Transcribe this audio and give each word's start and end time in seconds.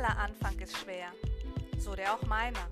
Aller 0.00 0.18
Anfang 0.18 0.58
ist 0.60 0.78
schwer, 0.78 1.12
so 1.76 1.94
der 1.94 2.14
auch 2.14 2.22
meiner. 2.22 2.66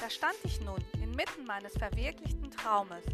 Da 0.00 0.10
stand 0.10 0.34
ich 0.42 0.60
nun 0.60 0.84
inmitten 1.00 1.44
meines 1.46 1.72
verwirklichten 1.78 2.50
Traumes, 2.50 3.04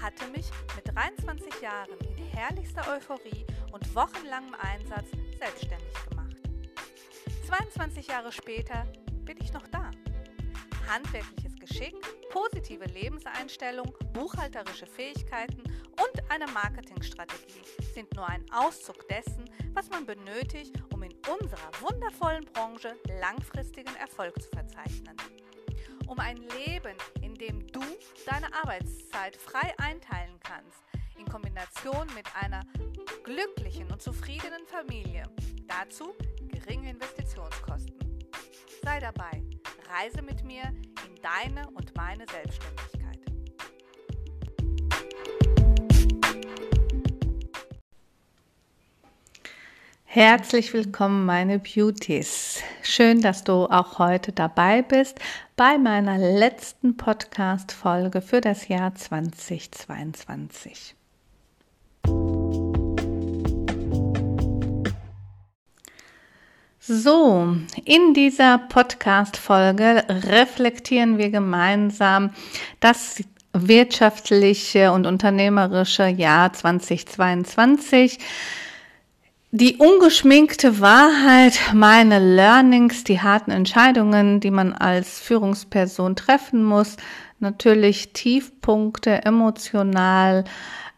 hatte 0.00 0.26
mich 0.28 0.46
mit 0.74 0.88
23 0.96 1.60
Jahren 1.60 1.98
in 2.16 2.24
herrlichster 2.28 2.90
Euphorie 2.90 3.44
und 3.72 3.94
wochenlangem 3.94 4.54
Einsatz 4.54 5.10
selbstständig 5.38 5.92
gemacht. 6.08 6.36
22 7.46 8.06
Jahre 8.06 8.32
später 8.32 8.86
bin 9.26 9.36
ich 9.42 9.52
noch 9.52 9.66
da. 9.68 9.90
Handwerkliches 10.88 11.56
Geschick, 11.56 11.94
positive 12.30 12.86
Lebenseinstellung, 12.86 13.92
buchhalterische 14.14 14.86
Fähigkeiten 14.86 15.62
und 15.62 16.30
eine 16.30 16.46
Marketingstrategie 16.46 17.60
sind 17.92 18.14
nur 18.14 18.26
ein 18.26 18.46
Auszug 18.50 19.06
dessen, 19.08 19.44
was 19.74 19.90
man 19.90 20.06
benötigt, 20.06 20.72
unserer 21.26 21.70
wundervollen 21.80 22.44
Branche 22.44 22.96
langfristigen 23.20 23.94
Erfolg 23.96 24.40
zu 24.40 24.48
verzeichnen. 24.50 25.16
Um 26.06 26.18
ein 26.18 26.36
Leben, 26.36 26.96
in 27.20 27.34
dem 27.34 27.66
du 27.66 27.80
deine 28.26 28.52
Arbeitszeit 28.54 29.36
frei 29.36 29.74
einteilen 29.78 30.38
kannst, 30.40 30.82
in 31.18 31.26
Kombination 31.26 32.06
mit 32.14 32.26
einer 32.34 32.62
glücklichen 33.24 33.90
und 33.90 34.00
zufriedenen 34.00 34.66
Familie. 34.66 35.24
Dazu 35.66 36.14
geringe 36.48 36.90
Investitionskosten. 36.90 37.98
Sei 38.82 39.00
dabei, 39.00 39.42
reise 39.90 40.22
mit 40.22 40.44
mir 40.44 40.62
in 41.06 41.14
deine 41.22 41.68
und 41.70 41.94
meine 41.96 42.24
Selbstständigkeit. 42.28 42.97
Herzlich 50.10 50.72
willkommen, 50.72 51.26
meine 51.26 51.58
Beauties. 51.58 52.62
Schön, 52.82 53.20
dass 53.20 53.44
du 53.44 53.66
auch 53.66 53.98
heute 53.98 54.32
dabei 54.32 54.80
bist 54.80 55.18
bei 55.54 55.76
meiner 55.76 56.16
letzten 56.16 56.96
Podcast-Folge 56.96 58.22
für 58.22 58.40
das 58.40 58.68
Jahr 58.68 58.94
2022. 58.94 60.94
So, 66.80 67.56
in 67.84 68.14
dieser 68.14 68.56
Podcast-Folge 68.56 70.04
reflektieren 70.08 71.18
wir 71.18 71.28
gemeinsam 71.28 72.30
das 72.80 73.22
wirtschaftliche 73.52 74.90
und 74.90 75.06
unternehmerische 75.06 76.06
Jahr 76.06 76.54
2022 76.54 78.18
die 79.50 79.76
ungeschminkte 79.76 80.80
Wahrheit, 80.80 81.58
meine 81.72 82.18
Learnings, 82.18 83.04
die 83.04 83.20
harten 83.20 83.50
Entscheidungen, 83.50 84.40
die 84.40 84.50
man 84.50 84.74
als 84.74 85.20
Führungsperson 85.20 86.16
treffen 86.16 86.62
muss, 86.64 86.98
natürlich 87.38 88.12
Tiefpunkte 88.12 89.24
emotional 89.24 90.44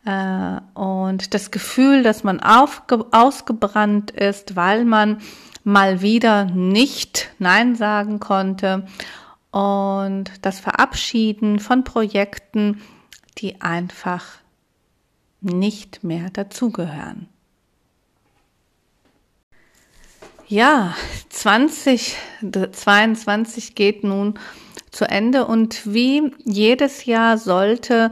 äh, 0.05 0.61
und 0.75 1.33
das 1.33 1.53
Gefühl, 1.53 2.03
dass 2.03 2.25
man 2.25 2.41
aufge 2.41 3.07
ausgebrannt 3.13 4.11
ist, 4.11 4.57
weil 4.57 4.85
man 4.85 5.19
mal 5.63 6.01
wieder 6.01 6.47
nicht 6.47 7.31
Nein 7.39 7.77
sagen 7.77 8.19
konnte 8.19 8.87
und 9.53 10.25
das 10.43 10.59
Verabschieden 10.59 11.61
von 11.61 11.85
Projekten, 11.85 12.81
die 13.39 13.61
einfach 13.61 14.25
nicht 15.41 16.03
mehr 16.03 16.31
dazugehören. 16.31 17.30
Ja, 20.51 20.95
2022 21.29 23.77
geht 23.77 24.03
nun 24.03 24.35
zu 24.91 25.09
Ende. 25.09 25.47
Und 25.47 25.95
wie 25.95 26.33
jedes 26.45 27.05
Jahr 27.05 27.39
sollte 27.39 28.11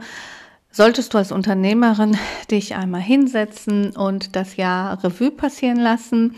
Solltest 0.71 1.15
du 1.15 1.17
als 1.17 1.31
Unternehmerin 1.31 2.15
dich 2.51 2.75
einmal 2.75 3.01
hinsetzen 3.01 3.95
und 3.95 4.35
das 4.35 4.55
Jahr 4.55 5.03
Revue 5.03 5.31
passieren 5.31 5.79
lassen, 5.79 6.35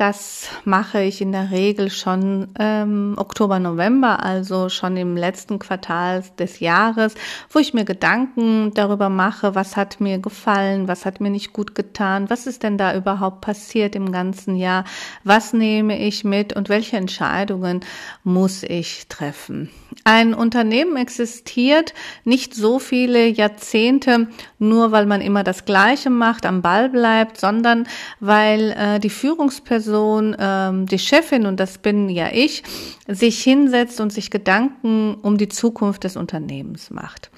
das 0.00 0.48
mache 0.64 1.02
ich 1.02 1.20
in 1.20 1.30
der 1.30 1.50
Regel 1.50 1.90
schon 1.90 2.48
ähm, 2.58 3.16
Oktober, 3.18 3.58
November, 3.58 4.24
also 4.24 4.70
schon 4.70 4.96
im 4.96 5.14
letzten 5.14 5.58
Quartal 5.58 6.24
des 6.38 6.60
Jahres, 6.60 7.14
wo 7.50 7.58
ich 7.58 7.74
mir 7.74 7.84
Gedanken 7.84 8.72
darüber 8.72 9.10
mache, 9.10 9.54
was 9.54 9.76
hat 9.76 10.00
mir 10.00 10.18
gefallen, 10.18 10.88
was 10.88 11.04
hat 11.04 11.20
mir 11.20 11.28
nicht 11.28 11.52
gut 11.52 11.74
getan, 11.74 12.30
was 12.30 12.46
ist 12.46 12.62
denn 12.62 12.78
da 12.78 12.96
überhaupt 12.96 13.42
passiert 13.42 13.94
im 13.94 14.10
ganzen 14.10 14.56
Jahr, 14.56 14.84
was 15.22 15.52
nehme 15.52 15.98
ich 15.98 16.24
mit 16.24 16.56
und 16.56 16.70
welche 16.70 16.96
Entscheidungen 16.96 17.80
muss 18.24 18.62
ich 18.62 19.06
treffen. 19.08 19.68
Ein 20.04 20.34
Unternehmen 20.34 20.96
existiert 20.96 21.94
nicht 22.24 22.54
so 22.54 22.78
viele 22.78 23.26
Jahrzehnte, 23.26 24.28
nur 24.58 24.92
weil 24.92 25.06
man 25.06 25.20
immer 25.20 25.44
das 25.44 25.64
Gleiche 25.64 26.10
macht, 26.10 26.46
am 26.46 26.62
Ball 26.62 26.88
bleibt, 26.88 27.38
sondern 27.38 27.86
weil 28.20 28.70
äh, 28.72 28.98
die 28.98 29.10
Führungsperson 29.10 29.80
Person, 29.80 30.36
ähm, 30.38 30.86
die 30.86 30.98
Chefin, 30.98 31.46
und 31.46 31.58
das 31.58 31.78
bin 31.78 32.08
ja 32.08 32.28
ich, 32.32 32.62
sich 33.08 33.42
hinsetzt 33.42 34.00
und 34.00 34.12
sich 34.12 34.30
Gedanken 34.30 35.14
um 35.22 35.38
die 35.38 35.48
Zukunft 35.48 36.04
des 36.04 36.16
Unternehmens 36.16 36.90
macht. 36.90 37.30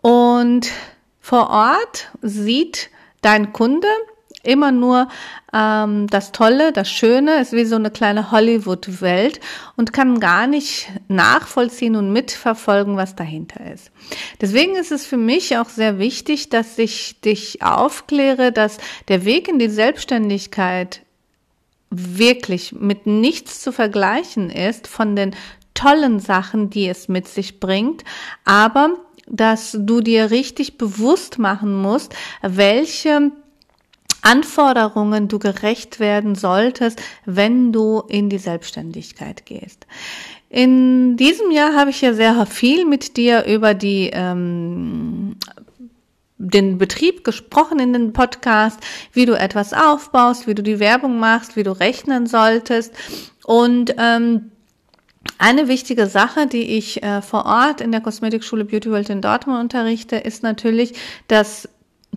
Und 0.00 0.68
vor 1.20 1.50
Ort 1.50 2.10
sieht 2.22 2.90
dein 3.20 3.52
Kunde 3.52 3.88
immer 4.42 4.72
nur 4.72 5.08
ähm, 5.52 6.06
das 6.08 6.32
Tolle, 6.32 6.72
das 6.72 6.90
Schöne, 6.90 7.40
ist 7.40 7.52
wie 7.52 7.64
so 7.64 7.76
eine 7.76 7.90
kleine 7.90 8.30
Hollywood-Welt 8.30 9.40
und 9.76 9.92
kann 9.92 10.20
gar 10.20 10.46
nicht 10.46 10.88
nachvollziehen 11.08 11.96
und 11.96 12.12
mitverfolgen, 12.12 12.96
was 12.96 13.16
dahinter 13.16 13.72
ist. 13.72 13.90
Deswegen 14.40 14.76
ist 14.76 14.92
es 14.92 15.06
für 15.06 15.16
mich 15.16 15.56
auch 15.56 15.68
sehr 15.68 15.98
wichtig, 15.98 16.48
dass 16.48 16.78
ich 16.78 17.20
dich 17.20 17.62
aufkläre, 17.62 18.52
dass 18.52 18.78
der 19.08 19.24
Weg 19.24 19.48
in 19.48 19.58
die 19.58 19.70
Selbstständigkeit 19.70 21.02
wirklich 21.90 22.72
mit 22.72 23.06
nichts 23.06 23.60
zu 23.60 23.72
vergleichen 23.72 24.50
ist 24.50 24.86
von 24.86 25.16
den 25.16 25.34
tollen 25.74 26.20
Sachen, 26.20 26.70
die 26.70 26.88
es 26.88 27.08
mit 27.08 27.28
sich 27.28 27.60
bringt, 27.60 28.04
aber 28.44 28.90
dass 29.26 29.76
du 29.78 30.00
dir 30.00 30.30
richtig 30.30 30.78
bewusst 30.78 31.38
machen 31.38 31.74
musst, 31.74 32.14
welche 32.42 33.30
Anforderungen 34.28 35.28
du 35.28 35.38
gerecht 35.38 36.00
werden 36.00 36.34
solltest, 36.34 37.00
wenn 37.24 37.72
du 37.72 38.02
in 38.08 38.28
die 38.28 38.36
Selbstständigkeit 38.36 39.46
gehst. 39.46 39.86
In 40.50 41.16
diesem 41.16 41.50
Jahr 41.50 41.74
habe 41.74 41.90
ich 41.90 42.02
ja 42.02 42.12
sehr 42.12 42.44
viel 42.44 42.84
mit 42.84 43.16
dir 43.16 43.46
über 43.46 43.72
die 43.72 44.10
ähm, 44.12 45.36
den 46.36 46.76
Betrieb 46.76 47.24
gesprochen 47.24 47.80
in 47.80 47.94
den 47.94 48.12
Podcast, 48.12 48.78
wie 49.12 49.24
du 49.24 49.32
etwas 49.32 49.72
aufbaust, 49.72 50.46
wie 50.46 50.54
du 50.54 50.62
die 50.62 50.78
Werbung 50.78 51.18
machst, 51.18 51.56
wie 51.56 51.62
du 51.62 51.72
rechnen 51.72 52.26
solltest. 52.26 52.92
Und 53.44 53.94
ähm, 53.98 54.52
eine 55.38 55.68
wichtige 55.68 56.06
Sache, 56.06 56.46
die 56.46 56.76
ich 56.76 57.02
äh, 57.02 57.22
vor 57.22 57.46
Ort 57.46 57.80
in 57.80 57.92
der 57.92 58.02
Kosmetikschule 58.02 58.66
Beauty 58.66 58.90
World 58.90 59.08
in 59.08 59.22
Dortmund 59.22 59.58
unterrichte, 59.58 60.16
ist 60.16 60.42
natürlich 60.42 60.94
das 61.28 61.66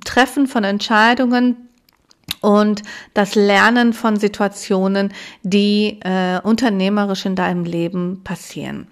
Treffen 0.04 0.48
von 0.48 0.66
Entscheidungen 0.66 1.70
und 2.42 2.82
das 3.14 3.36
Lernen 3.36 3.94
von 3.94 4.18
Situationen, 4.18 5.14
die 5.44 6.00
äh, 6.04 6.40
unternehmerisch 6.42 7.26
in 7.26 7.36
deinem 7.36 7.64
Leben 7.64 8.22
passieren. 8.24 8.88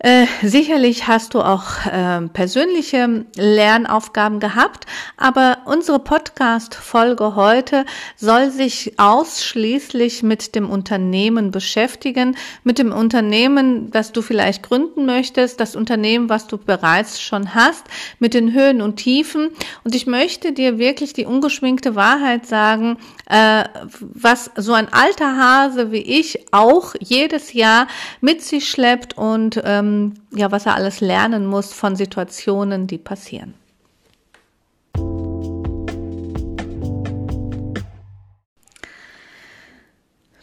Äh, 0.00 0.26
sicherlich 0.42 1.08
hast 1.08 1.34
du 1.34 1.40
auch 1.40 1.84
äh, 1.86 2.20
persönliche 2.28 3.26
Lernaufgaben 3.34 4.38
gehabt, 4.38 4.86
aber 5.16 5.58
unsere 5.64 5.98
Podcast-Folge 5.98 7.34
heute 7.34 7.84
soll 8.14 8.52
sich 8.52 8.92
ausschließlich 8.96 10.22
mit 10.22 10.54
dem 10.54 10.70
Unternehmen 10.70 11.50
beschäftigen, 11.50 12.36
mit 12.62 12.78
dem 12.78 12.92
Unternehmen, 12.92 13.90
das 13.90 14.12
du 14.12 14.22
vielleicht 14.22 14.62
gründen 14.62 15.04
möchtest, 15.04 15.58
das 15.58 15.74
Unternehmen, 15.74 16.28
was 16.28 16.46
du 16.46 16.58
bereits 16.58 17.20
schon 17.20 17.56
hast, 17.56 17.84
mit 18.20 18.34
den 18.34 18.52
Höhen 18.52 18.80
und 18.82 18.96
Tiefen. 18.96 19.48
Und 19.82 19.96
ich 19.96 20.06
möchte 20.06 20.52
dir 20.52 20.78
wirklich 20.78 21.12
die 21.12 21.26
ungeschminkte 21.26 21.96
Wahrheit 21.96 22.46
sagen, 22.46 22.98
äh, 23.28 23.64
was 24.00 24.50
so 24.56 24.72
ein 24.72 24.92
alter 24.92 25.36
Hase 25.36 25.92
wie 25.92 25.98
ich 25.98 26.46
auch 26.52 26.94
jedes 26.98 27.52
Jahr 27.52 27.86
mit 28.20 28.42
sich 28.42 28.68
schleppt 28.68 29.16
und 29.16 29.60
ähm, 29.64 30.14
ja, 30.34 30.50
was 30.50 30.66
er 30.66 30.74
alles 30.74 31.00
lernen 31.00 31.46
muss 31.46 31.72
von 31.72 31.94
Situationen, 31.94 32.86
die 32.86 32.98
passieren. 32.98 33.54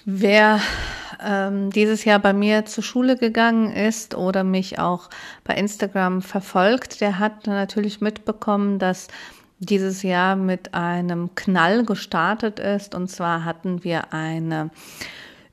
Wer 0.07 0.61
ähm, 1.25 1.71
dieses 1.71 2.05
Jahr 2.05 2.19
bei 2.19 2.33
mir 2.33 2.65
zur 2.65 2.83
Schule 2.83 3.17
gegangen 3.17 3.71
ist 3.71 4.13
oder 4.13 4.43
mich 4.43 4.77
auch 4.77 5.09
bei 5.43 5.55
Instagram 5.55 6.21
verfolgt, 6.21 7.01
der 7.01 7.17
hat 7.17 7.47
natürlich 7.47 8.01
mitbekommen, 8.01 8.77
dass 8.77 9.07
dieses 9.59 10.03
Jahr 10.03 10.35
mit 10.35 10.73
einem 10.73 11.33
Knall 11.35 11.85
gestartet 11.85 12.59
ist. 12.59 12.95
Und 12.95 13.09
zwar 13.09 13.45
hatten 13.45 13.83
wir 13.83 14.13
eine 14.13 14.69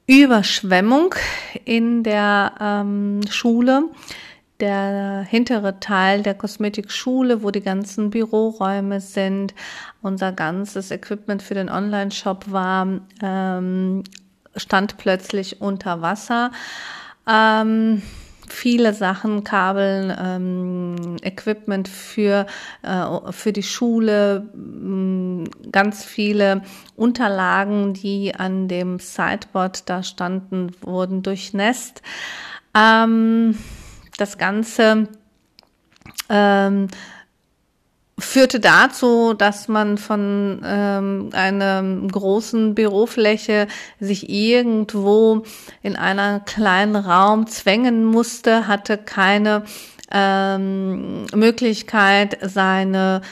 Überschwemmung 0.06 1.14
in 1.64 2.02
der 2.02 2.54
ähm, 2.60 3.20
Schule. 3.31 3.84
Der 4.60 5.26
hintere 5.28 5.81
Teil 5.81 6.22
der 6.22 6.34
Kosmetikschule, 6.34 7.43
wo 7.43 7.50
die 7.50 7.62
ganzen 7.62 8.10
Büroräume 8.10 9.00
sind, 9.00 9.54
unser 10.02 10.31
ganzes 10.31 10.93
Equipment 10.93 11.43
für 11.43 11.55
den 11.55 11.69
Online-Shop 11.69 12.52
war, 12.52 12.87
ähm, 13.20 14.05
stand 14.55 14.98
plötzlich 14.98 15.60
unter 15.60 16.00
Wasser. 16.00 16.52
Ähm, 17.26 18.02
viele 18.52 18.94
Sachen, 18.94 19.44
Kabeln, 19.44 20.14
ähm, 20.16 21.16
Equipment 21.22 21.88
für, 21.88 22.46
äh, 22.82 23.32
für 23.32 23.52
die 23.52 23.62
Schule, 23.62 24.49
mh, 24.54 25.49
ganz 25.72 26.04
viele 26.04 26.62
Unterlagen, 26.94 27.94
die 27.94 28.34
an 28.34 28.69
dem 28.69 28.99
Sideboard 28.99 29.88
da 29.88 30.02
standen, 30.02 30.72
wurden 30.82 31.22
durchnässt. 31.22 32.02
Ähm, 32.76 33.58
das 34.19 34.38
Ganze 34.38 35.08
ähm, 36.28 36.88
führte 38.24 38.60
dazu, 38.60 39.34
dass 39.34 39.69
man 39.69 39.98
von 39.98 40.62
ähm, 40.64 41.30
einer 41.32 41.82
großen 41.82 42.74
Bürofläche 42.74 43.69
sich 44.00 44.28
irgendwo 44.28 45.44
in 45.82 45.96
einer 45.96 46.40
kleinen 46.40 46.96
Raum 46.96 47.46
zwängen 47.46 48.04
musste, 48.04 48.66
hatte 48.66 48.98
keine 48.98 49.64
ähm, 50.10 51.26
Möglichkeit, 51.34 52.38
seine 52.42 53.22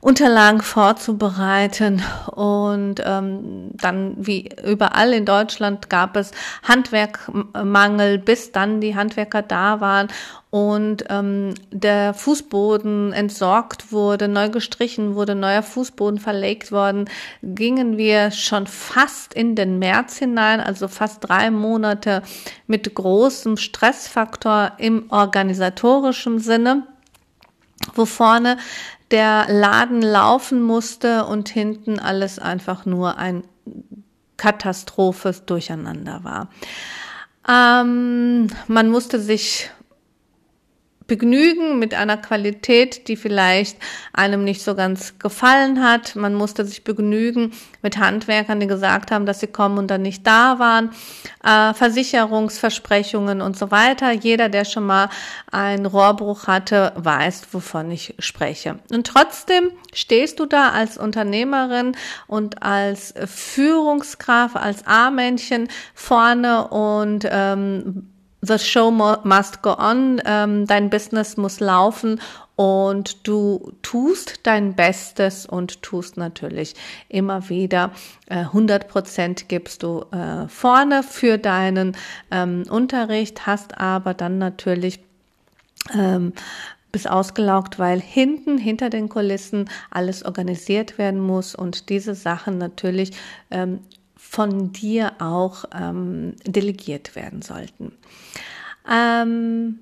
Unterlagen 0.00 0.62
vorzubereiten. 0.62 2.02
Und 2.34 3.02
ähm, 3.04 3.70
dann, 3.74 4.14
wie 4.16 4.48
überall 4.64 5.12
in 5.12 5.26
Deutschland, 5.26 5.90
gab 5.90 6.16
es 6.16 6.32
Handwerkmangel, 6.62 8.18
bis 8.18 8.52
dann 8.52 8.80
die 8.80 8.96
Handwerker 8.96 9.42
da 9.42 9.80
waren 9.80 10.08
und 10.50 11.04
ähm, 11.10 11.54
der 11.70 12.12
Fußboden 12.12 13.12
entsorgt 13.12 13.92
wurde, 13.92 14.26
neu 14.26 14.48
gestrichen 14.48 15.14
wurde, 15.14 15.36
neuer 15.36 15.62
Fußboden 15.62 16.18
verlegt 16.18 16.72
worden, 16.72 17.08
gingen 17.42 17.96
wir 17.96 18.32
schon 18.32 18.66
fast 18.66 19.32
in 19.32 19.54
den 19.54 19.78
März 19.78 20.18
hinein, 20.18 20.60
also 20.60 20.88
fast 20.88 21.28
drei 21.28 21.52
Monate 21.52 22.22
mit 22.66 22.92
großem 22.92 23.58
Stressfaktor 23.58 24.72
im 24.78 25.04
organisatorischen 25.10 26.40
Sinne, 26.40 26.84
wo 27.94 28.04
vorne 28.04 28.56
der 29.10 29.46
Laden 29.48 30.02
laufen 30.02 30.62
musste 30.62 31.24
und 31.24 31.48
hinten 31.48 31.98
alles 31.98 32.38
einfach 32.38 32.86
nur 32.86 33.18
ein 33.18 33.44
Katastrophes 34.36 35.44
Durcheinander 35.44 36.24
war. 36.24 36.48
Ähm, 37.48 38.48
man 38.68 38.88
musste 38.88 39.20
sich 39.20 39.70
begnügen 41.10 41.80
mit 41.80 41.92
einer 41.92 42.16
Qualität, 42.16 43.08
die 43.08 43.16
vielleicht 43.16 43.76
einem 44.12 44.44
nicht 44.44 44.62
so 44.62 44.76
ganz 44.76 45.18
gefallen 45.18 45.82
hat. 45.82 46.14
Man 46.14 46.34
musste 46.34 46.64
sich 46.64 46.84
begnügen 46.84 47.50
mit 47.82 47.98
Handwerkern, 47.98 48.60
die 48.60 48.68
gesagt 48.68 49.10
haben, 49.10 49.26
dass 49.26 49.40
sie 49.40 49.48
kommen 49.48 49.78
und 49.78 49.90
dann 49.90 50.02
nicht 50.02 50.24
da 50.24 50.60
waren. 50.60 50.90
Äh, 51.42 51.74
Versicherungsversprechungen 51.74 53.40
und 53.40 53.58
so 53.58 53.72
weiter. 53.72 54.12
Jeder, 54.12 54.48
der 54.48 54.64
schon 54.64 54.86
mal 54.86 55.08
einen 55.50 55.84
Rohrbruch 55.84 56.46
hatte, 56.46 56.92
weiß, 56.94 57.48
wovon 57.50 57.90
ich 57.90 58.14
spreche. 58.20 58.78
Und 58.92 59.08
trotzdem 59.08 59.72
stehst 59.92 60.38
du 60.38 60.46
da 60.46 60.68
als 60.68 60.96
Unternehmerin 60.96 61.96
und 62.28 62.62
als 62.62 63.14
Führungskraft, 63.26 64.54
als 64.54 64.86
A-Männchen 64.86 65.66
vorne 65.92 66.68
und 66.68 67.26
ähm, 67.28 68.09
the 68.42 68.58
show 68.58 68.90
must 68.90 69.62
go 69.62 69.76
on, 69.76 70.20
ähm, 70.24 70.66
dein 70.66 70.90
Business 70.90 71.36
muss 71.36 71.60
laufen 71.60 72.20
und 72.56 73.26
du 73.26 73.72
tust 73.82 74.40
dein 74.42 74.74
Bestes 74.74 75.46
und 75.46 75.82
tust 75.82 76.16
natürlich 76.16 76.74
immer 77.08 77.48
wieder 77.48 77.92
äh, 78.26 78.40
100 78.40 78.88
Prozent 78.88 79.48
gibst 79.48 79.82
du 79.82 80.04
äh, 80.12 80.48
vorne 80.48 81.02
für 81.02 81.38
deinen 81.38 81.96
ähm, 82.30 82.64
Unterricht, 82.68 83.46
hast 83.46 83.78
aber 83.78 84.14
dann 84.14 84.38
natürlich 84.38 85.00
ähm, 85.94 86.32
bis 86.92 87.06
ausgelaugt, 87.06 87.78
weil 87.78 88.00
hinten, 88.00 88.58
hinter 88.58 88.90
den 88.90 89.08
Kulissen 89.08 89.70
alles 89.90 90.24
organisiert 90.24 90.98
werden 90.98 91.20
muss 91.20 91.54
und 91.54 91.88
diese 91.88 92.14
Sachen 92.14 92.58
natürlich 92.58 93.12
ähm, 93.50 93.80
von 94.30 94.72
dir 94.72 95.14
auch 95.18 95.64
ähm, 95.76 96.36
delegiert 96.46 97.16
werden 97.16 97.42
sollten. 97.42 97.90
Ähm, 98.88 99.80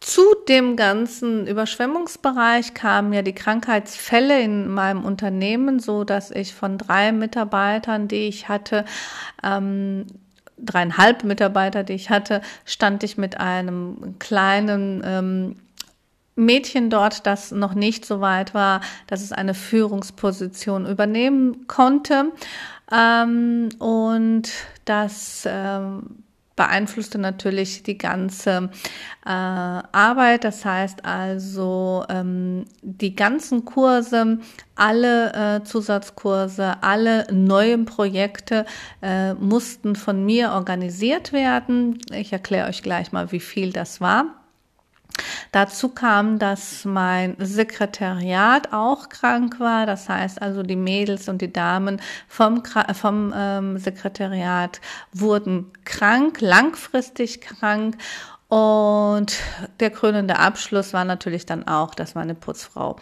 zu 0.00 0.22
dem 0.48 0.74
ganzen 0.74 1.46
Überschwemmungsbereich 1.46 2.74
kamen 2.74 3.12
ja 3.12 3.22
die 3.22 3.36
Krankheitsfälle 3.36 4.42
in 4.42 4.66
meinem 4.66 5.04
Unternehmen, 5.04 5.78
so 5.78 6.02
dass 6.02 6.32
ich 6.32 6.54
von 6.54 6.76
drei 6.76 7.12
Mitarbeitern, 7.12 8.08
die 8.08 8.26
ich 8.26 8.48
hatte, 8.48 8.84
ähm, 9.44 10.06
dreieinhalb 10.58 11.22
Mitarbeiter, 11.22 11.84
die 11.84 11.92
ich 11.92 12.10
hatte, 12.10 12.40
stand 12.64 13.04
ich 13.04 13.16
mit 13.16 13.38
einem 13.38 14.16
kleinen 14.18 15.02
ähm, 15.04 15.56
Mädchen 16.36 16.90
dort, 16.90 17.26
das 17.26 17.50
noch 17.50 17.74
nicht 17.74 18.04
so 18.04 18.20
weit 18.20 18.54
war, 18.54 18.80
dass 19.06 19.22
es 19.22 19.32
eine 19.32 19.54
Führungsposition 19.54 20.86
übernehmen 20.86 21.66
konnte. 21.66 22.32
Ähm, 22.92 23.70
und 23.78 24.50
das 24.84 25.48
ähm, 25.50 26.24
beeinflusste 26.56 27.18
natürlich 27.18 27.82
die 27.82 27.98
ganze 27.98 28.70
äh, 29.24 29.28
Arbeit. 29.28 30.44
Das 30.44 30.64
heißt 30.64 31.04
also, 31.04 32.04
ähm, 32.08 32.64
die 32.82 33.14
ganzen 33.14 33.64
Kurse, 33.64 34.38
alle 34.74 35.32
äh, 35.32 35.64
Zusatzkurse, 35.64 36.82
alle 36.82 37.26
neuen 37.32 37.84
Projekte 37.84 38.64
äh, 39.02 39.34
mussten 39.34 39.94
von 39.94 40.24
mir 40.24 40.52
organisiert 40.52 41.32
werden. 41.32 41.98
Ich 42.12 42.32
erkläre 42.32 42.68
euch 42.68 42.82
gleich 42.82 43.12
mal, 43.12 43.30
wie 43.32 43.40
viel 43.40 43.72
das 43.72 44.00
war. 44.00 44.45
Dazu 45.52 45.88
kam, 45.88 46.38
dass 46.38 46.84
mein 46.84 47.36
Sekretariat 47.38 48.72
auch 48.72 49.08
krank 49.08 49.60
war. 49.60 49.86
Das 49.86 50.08
heißt 50.08 50.42
also, 50.42 50.62
die 50.62 50.76
Mädels 50.76 51.28
und 51.28 51.40
die 51.42 51.52
Damen 51.52 52.00
vom, 52.28 52.62
vom 52.94 53.32
ähm, 53.36 53.78
Sekretariat 53.78 54.80
wurden 55.12 55.72
krank, 55.84 56.40
langfristig 56.40 57.40
krank. 57.40 57.96
Und 58.48 59.32
der 59.80 59.90
krönende 59.90 60.38
Abschluss 60.38 60.92
war 60.92 61.04
natürlich 61.04 61.46
dann 61.46 61.66
auch, 61.66 61.96
dass 61.96 62.14
meine 62.14 62.36
Putzfrau, 62.36 62.94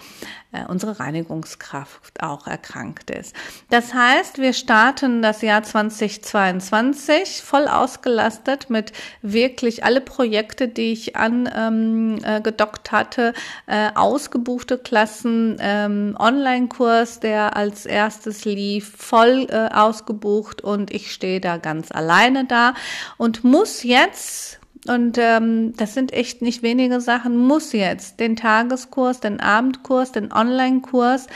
äh, 0.53 0.65
unsere 0.69 0.99
Reinigungskraft, 0.99 2.23
auch 2.23 2.47
erkrankt 2.47 3.11
ist. 3.11 3.37
Das 3.69 3.93
heißt, 3.93 4.39
wir 4.39 4.55
starten 4.55 5.21
das 5.21 5.43
Jahr 5.43 5.63
2022 5.63 7.43
voll 7.43 7.69
ausgelastet 7.69 8.71
mit 8.71 8.95
wirklich 9.21 9.85
alle 9.85 10.01
Projekte, 10.01 10.67
die 10.67 10.93
ich 10.93 11.15
angedockt 11.15 11.59
ähm, 11.59 12.19
äh, 12.25 12.91
hatte, 12.91 13.35
äh, 13.67 13.91
ausgebuchte 13.95 14.79
Klassen, 14.79 15.59
ähm, 15.61 16.17
Online-Kurs, 16.19 17.21
der 17.21 17.55
als 17.55 17.85
erstes 17.85 18.47
lief, 18.47 18.95
voll 18.97 19.47
äh, 19.51 19.69
ausgebucht 19.75 20.63
und 20.63 20.91
ich 20.91 21.13
stehe 21.13 21.43
da 21.43 21.59
ganz 21.59 21.93
alleine 21.93 22.47
da 22.47 22.73
und 23.19 23.45
muss 23.45 23.83
jetzt 23.83 24.59
und 24.87 25.17
ähm, 25.19 25.75
das 25.77 25.95
sind 25.95 26.13
echt 26.13 26.43
nicht 26.43 26.63
wenige 26.63 27.01
Sachen, 27.01 27.37
muss 27.37 27.73
jetzt 27.73 28.21
den 28.21 28.37
Tageskurs, 28.37 29.21
den 29.21 29.41
Abendkurs, 29.41 30.13
den 30.13 30.33
Online-Kurs, 30.33 31.27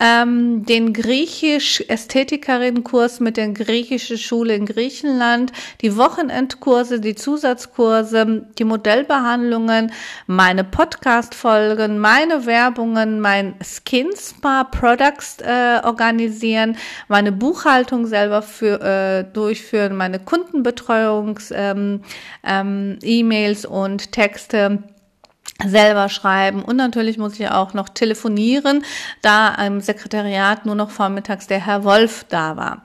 ähm, 0.00 0.64
den 0.64 0.92
Griechisch-Ästhetikerinnen-Kurs 0.92 3.20
mit 3.20 3.36
der 3.36 3.48
griechischen 3.48 4.18
Schule 4.18 4.54
in 4.54 4.66
Griechenland, 4.66 5.52
die 5.80 5.96
Wochenendkurse, 5.96 7.00
die 7.00 7.14
Zusatzkurse, 7.14 8.46
die 8.58 8.64
Modellbehandlungen, 8.64 9.92
meine 10.26 10.64
Podcast-Folgen, 10.64 11.98
meine 11.98 12.46
Werbungen, 12.46 13.20
mein 13.20 13.54
Skin 13.62 14.08
Spa 14.16 14.64
Products 14.64 15.38
äh, 15.40 15.80
organisieren, 15.84 16.76
meine 17.08 17.32
Buchhaltung 17.32 18.06
selber 18.06 18.42
für, 18.42 18.80
äh, 18.80 19.24
durchführen, 19.32 19.96
meine 19.96 20.18
Kundenbetreuungs 20.18 21.52
ähm, 21.54 22.00
ähm, 22.44 22.98
E-Mails 23.02 23.66
und 23.66 24.12
Texte 24.12 24.82
selber 25.66 26.08
schreiben 26.08 26.62
und 26.62 26.76
natürlich 26.76 27.18
muss 27.18 27.38
ich 27.38 27.48
auch 27.50 27.74
noch 27.74 27.88
telefonieren, 27.88 28.84
da 29.22 29.54
im 29.56 29.80
Sekretariat 29.80 30.66
nur 30.66 30.74
noch 30.74 30.90
vormittags 30.90 31.46
der 31.46 31.64
Herr 31.66 31.84
Wolf 31.84 32.24
da 32.28 32.56
war. 32.56 32.84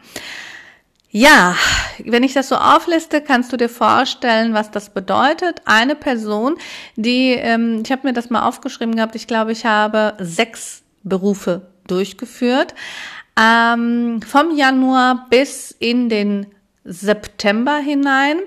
Ja, 1.16 1.56
wenn 2.04 2.24
ich 2.24 2.34
das 2.34 2.50
so 2.50 2.56
aufliste, 2.56 3.22
kannst 3.22 3.54
du 3.54 3.58
dir 3.58 3.70
vorstellen, 3.70 4.56
was 4.56 4.72
das 4.72 4.90
bedeutet. 4.90 5.62
Eine 5.66 5.94
Person, 5.94 6.56
die, 6.96 7.34
ähm, 7.34 7.84
ich 7.86 7.92
habe 7.92 8.08
mir 8.08 8.14
das 8.14 8.32
mal 8.32 8.48
aufgeschrieben 8.48 8.96
gehabt, 8.96 9.14
ich 9.14 9.28
glaube, 9.28 9.52
ich 9.52 9.64
habe 9.64 10.16
sechs 10.18 10.82
Berufe 11.04 11.68
durchgeführt. 11.86 12.74
Ähm, 13.40 14.22
vom 14.24 14.56
Januar 14.56 15.28
bis 15.30 15.70
in 15.70 16.10
den 16.10 16.48
September 16.86 17.78
hinein. 17.78 18.40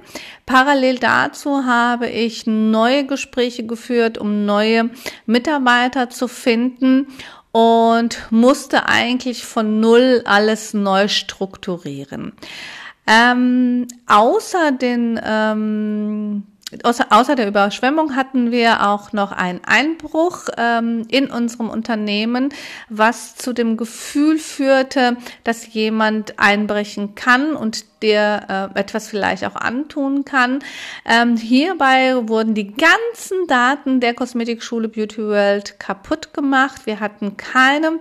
Parallel 0.44 0.98
dazu 0.98 1.64
habe 1.64 2.08
ich 2.08 2.46
neue 2.46 3.06
Gespräche 3.06 3.66
geführt, 3.66 4.18
um 4.18 4.44
neue 4.44 4.90
Mitarbeiter 5.26 6.10
zu 6.10 6.28
finden 6.28 7.06
und 7.52 8.30
musste 8.30 8.86
eigentlich 8.86 9.44
von 9.46 9.80
Null 9.80 10.22
alles 10.26 10.74
neu 10.74 11.08
strukturieren. 11.08 12.32
Ähm, 13.06 13.86
außer 14.06 14.72
den 14.72 15.18
ähm, 15.24 16.42
Außer, 16.82 17.06
außer 17.11 17.37
der 17.37 17.46
Überschwemmung 17.46 18.16
hatten 18.16 18.50
wir 18.50 18.88
auch 18.88 19.12
noch 19.12 19.30
einen 19.30 19.61
Einbruch 19.64 20.49
ähm, 20.56 21.06
in 21.08 21.30
unserem 21.30 21.70
Unternehmen, 21.70 22.49
was 22.88 23.37
zu 23.37 23.52
dem 23.52 23.76
Gefühl 23.76 24.37
führte, 24.38 25.16
dass 25.44 25.73
jemand 25.73 26.40
einbrechen 26.40 27.14
kann 27.14 27.54
und 27.54 28.02
dir 28.02 28.73
äh, 28.75 28.80
etwas 28.80 29.06
vielleicht 29.06 29.44
auch 29.44 29.54
antun 29.54 30.25
kann. 30.25 30.58
Ähm, 31.04 31.37
hierbei 31.37 32.28
wurden 32.28 32.54
die 32.54 32.73
ganzen 32.73 33.46
Daten 33.46 34.00
der 34.00 34.14
Kosmetikschule 34.14 34.88
Beauty 34.88 35.23
World 35.23 35.78
kaputt 35.78 36.35
gemacht. 36.35 36.85
Wir 36.85 36.99
hatten 36.99 37.37
keine 37.37 38.00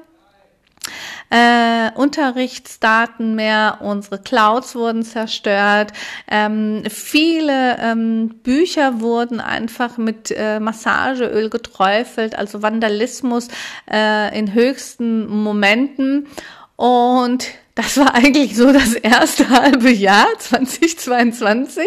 äh, 1.30 1.92
Unterrichtsdaten 1.96 3.36
mehr, 3.36 3.80
unsere 3.82 4.20
Clouds 4.20 4.76
wurden 4.76 5.04
zerstört, 5.04 5.92
ähm, 6.30 6.84
viele 6.90 7.78
ähm, 7.80 8.30
Bücher 8.44 9.02
wurden 9.02 9.40
einfach 9.40 9.98
mit 9.98 10.32
äh, 10.32 10.60
Massageöl 10.60 11.50
geträufelt, 11.50 12.38
also 12.38 12.62
Vandalismus 12.62 13.48
äh, 13.92 14.38
in 14.38 14.54
höchsten 14.54 15.28
Momenten 15.28 16.28
und 16.76 17.48
das 17.76 17.98
war 17.98 18.16
eigentlich 18.16 18.56
so 18.56 18.72
das 18.72 18.94
erste 18.94 19.50
halbe 19.50 19.92
Jahr 19.92 20.28
2022, 20.40 21.86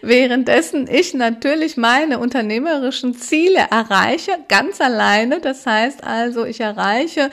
währenddessen 0.00 0.88
ich 0.90 1.12
natürlich 1.12 1.76
meine 1.76 2.18
unternehmerischen 2.18 3.14
Ziele 3.14 3.66
erreiche, 3.70 4.32
ganz 4.48 4.80
alleine. 4.80 5.40
Das 5.40 5.66
heißt 5.66 6.02
also, 6.02 6.46
ich 6.46 6.60
erreiche 6.60 7.30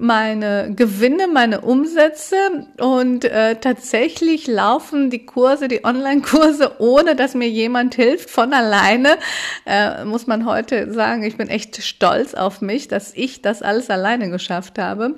meine 0.00 0.72
Gewinne, 0.74 1.28
meine 1.28 1.60
Umsätze 1.60 2.36
und 2.78 3.24
äh, 3.24 3.56
tatsächlich 3.56 4.46
laufen 4.46 5.10
die 5.10 5.26
Kurse, 5.26 5.68
die 5.68 5.84
Online-Kurse, 5.84 6.76
ohne 6.78 7.14
dass 7.14 7.34
mir 7.34 7.48
jemand 7.48 7.94
hilft, 7.94 8.30
von 8.30 8.54
alleine. 8.54 9.18
Äh, 9.66 10.04
muss 10.04 10.26
man 10.26 10.46
heute 10.46 10.92
sagen, 10.92 11.22
ich 11.24 11.36
bin 11.36 11.48
echt 11.48 11.82
stolz 11.82 12.34
auf 12.34 12.62
mich, 12.62 12.88
dass 12.88 13.12
ich 13.14 13.42
das 13.42 13.62
alles 13.62 13.90
alleine 13.90 14.30
geschafft 14.30 14.78
habe. 14.78 15.16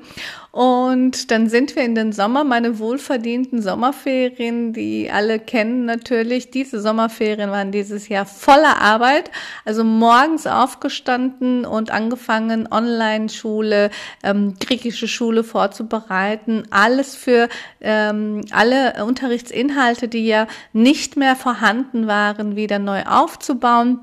Und 0.54 1.33
dann 1.33 1.49
sind 1.49 1.75
wir 1.75 1.83
in 1.83 1.97
den 1.97 2.12
Sommer, 2.12 2.45
meine 2.45 2.78
wohlverdienten 2.78 3.61
Sommerferien, 3.61 4.73
die 4.73 5.11
alle 5.12 5.40
kennen 5.40 5.85
natürlich. 5.85 6.52
Diese 6.52 6.81
Sommerferien 6.81 7.50
waren 7.50 7.73
dieses 7.73 8.09
Jahr 8.09 8.25
voller 8.25 8.81
Arbeit. 8.81 9.33
Also 9.64 9.83
morgens 9.83 10.47
aufgestanden 10.47 11.64
und 11.64 11.90
angefangen, 11.90 12.69
Online-Schule, 12.71 13.90
ähm, 14.23 14.54
griechische 14.66 15.09
Schule 15.09 15.44
vorzubereiten. 15.44 16.64
Alles 16.71 17.16
für 17.16 17.49
ähm, 17.80 18.42
alle 18.50 19.04
Unterrichtsinhalte, 19.04 20.09
die 20.09 20.26
ja 20.26 20.47
nicht 20.73 21.16
mehr 21.16 21.37
vorhanden 21.37 22.06
waren, 22.06 22.56
wieder 22.56 22.78
neu 22.78 23.02
aufzubauen 23.04 24.00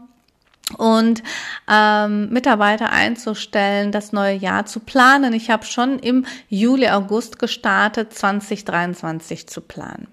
und 0.77 1.23
ähm, 1.69 2.29
Mitarbeiter 2.29 2.91
einzustellen, 2.91 3.91
das 3.91 4.13
neue 4.13 4.35
Jahr 4.35 4.65
zu 4.65 4.79
planen. 4.79 5.33
Ich 5.33 5.49
habe 5.49 5.65
schon 5.65 5.99
im 5.99 6.25
Juli, 6.49 6.89
August 6.89 7.39
gestartet, 7.39 8.13
2023 8.13 9.47
zu 9.47 9.61
planen. 9.61 10.07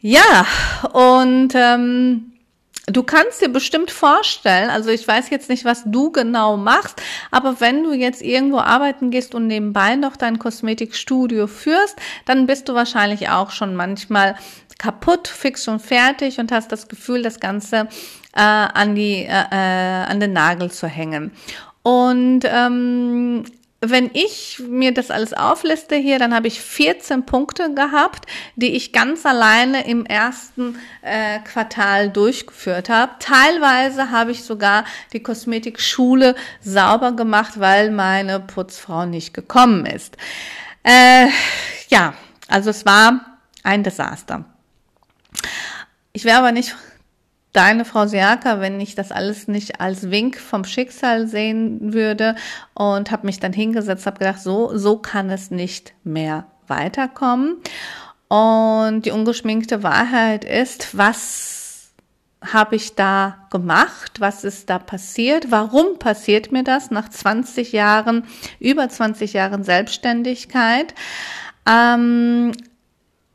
Ja, 0.00 0.46
und 0.92 1.54
ähm, 1.54 2.32
du 2.90 3.02
kannst 3.02 3.40
dir 3.40 3.48
bestimmt 3.48 3.90
vorstellen, 3.90 4.70
also 4.70 4.90
ich 4.90 5.06
weiß 5.06 5.30
jetzt 5.30 5.48
nicht, 5.48 5.64
was 5.64 5.82
du 5.84 6.10
genau 6.10 6.56
machst, 6.56 7.00
aber 7.30 7.60
wenn 7.60 7.82
du 7.82 7.92
jetzt 7.92 8.22
irgendwo 8.22 8.58
arbeiten 8.58 9.10
gehst 9.10 9.34
und 9.34 9.46
nebenbei 9.46 9.96
noch 9.96 10.16
dein 10.16 10.38
Kosmetikstudio 10.38 11.46
führst, 11.46 11.96
dann 12.24 12.46
bist 12.46 12.68
du 12.68 12.74
wahrscheinlich 12.74 13.28
auch 13.30 13.50
schon 13.50 13.74
manchmal 13.74 14.36
kaputt, 14.78 15.28
fix 15.28 15.66
und 15.68 15.80
fertig 15.80 16.38
und 16.38 16.52
hast 16.52 16.70
das 16.72 16.88
Gefühl, 16.88 17.22
das 17.22 17.40
Ganze 17.40 17.88
äh, 18.34 18.40
an, 18.40 18.94
die, 18.94 19.24
äh, 19.24 19.44
äh, 19.50 20.04
an 20.06 20.20
den 20.20 20.32
Nagel 20.32 20.70
zu 20.70 20.86
hängen. 20.86 21.32
Und 21.82 22.40
ähm, 22.44 23.44
wenn 23.80 24.10
ich 24.12 24.60
mir 24.66 24.92
das 24.92 25.10
alles 25.10 25.32
aufliste 25.32 25.94
hier, 25.94 26.18
dann 26.18 26.34
habe 26.34 26.48
ich 26.48 26.60
14 26.60 27.24
Punkte 27.26 27.74
gehabt, 27.74 28.28
die 28.56 28.74
ich 28.74 28.92
ganz 28.92 29.24
alleine 29.24 29.86
im 29.86 30.04
ersten 30.04 30.78
äh, 31.02 31.38
Quartal 31.40 32.10
durchgeführt 32.10 32.88
habe. 32.88 33.12
Teilweise 33.20 34.10
habe 34.10 34.32
ich 34.32 34.42
sogar 34.42 34.84
die 35.12 35.22
Kosmetikschule 35.22 36.34
sauber 36.60 37.12
gemacht, 37.12 37.60
weil 37.60 37.92
meine 37.92 38.40
Putzfrau 38.40 39.06
nicht 39.06 39.32
gekommen 39.32 39.86
ist. 39.86 40.16
Äh, 40.82 41.28
ja, 41.88 42.14
also 42.48 42.70
es 42.70 42.84
war 42.84 43.38
ein 43.62 43.84
Desaster. 43.84 44.44
Ich 46.12 46.24
wäre 46.24 46.38
aber 46.38 46.50
nicht 46.50 46.74
deine 47.52 47.84
Frau 47.84 48.06
Siaka, 48.06 48.60
wenn 48.60 48.80
ich 48.80 48.94
das 48.94 49.12
alles 49.12 49.48
nicht 49.48 49.80
als 49.80 50.10
Wink 50.10 50.38
vom 50.38 50.64
Schicksal 50.64 51.26
sehen 51.26 51.92
würde 51.92 52.36
und 52.74 53.10
habe 53.10 53.26
mich 53.26 53.40
dann 53.40 53.52
hingesetzt, 53.52 54.06
habe 54.06 54.18
gedacht, 54.18 54.40
so 54.40 54.76
so 54.76 54.98
kann 54.98 55.30
es 55.30 55.50
nicht 55.50 55.94
mehr 56.04 56.46
weiterkommen. 56.66 57.56
Und 58.28 59.06
die 59.06 59.10
ungeschminkte 59.10 59.82
Wahrheit 59.82 60.44
ist, 60.44 60.96
was 60.96 61.58
habe 62.44 62.76
ich 62.76 62.94
da 62.94 63.46
gemacht? 63.50 64.20
Was 64.20 64.44
ist 64.44 64.70
da 64.70 64.78
passiert? 64.78 65.50
Warum 65.50 65.98
passiert 65.98 66.52
mir 66.52 66.62
das 66.62 66.90
nach 66.90 67.08
20 67.08 67.72
Jahren, 67.72 68.24
über 68.60 68.88
20 68.88 69.32
Jahren 69.32 69.64
Selbstständigkeit? 69.64 70.94
Ähm, 71.68 72.52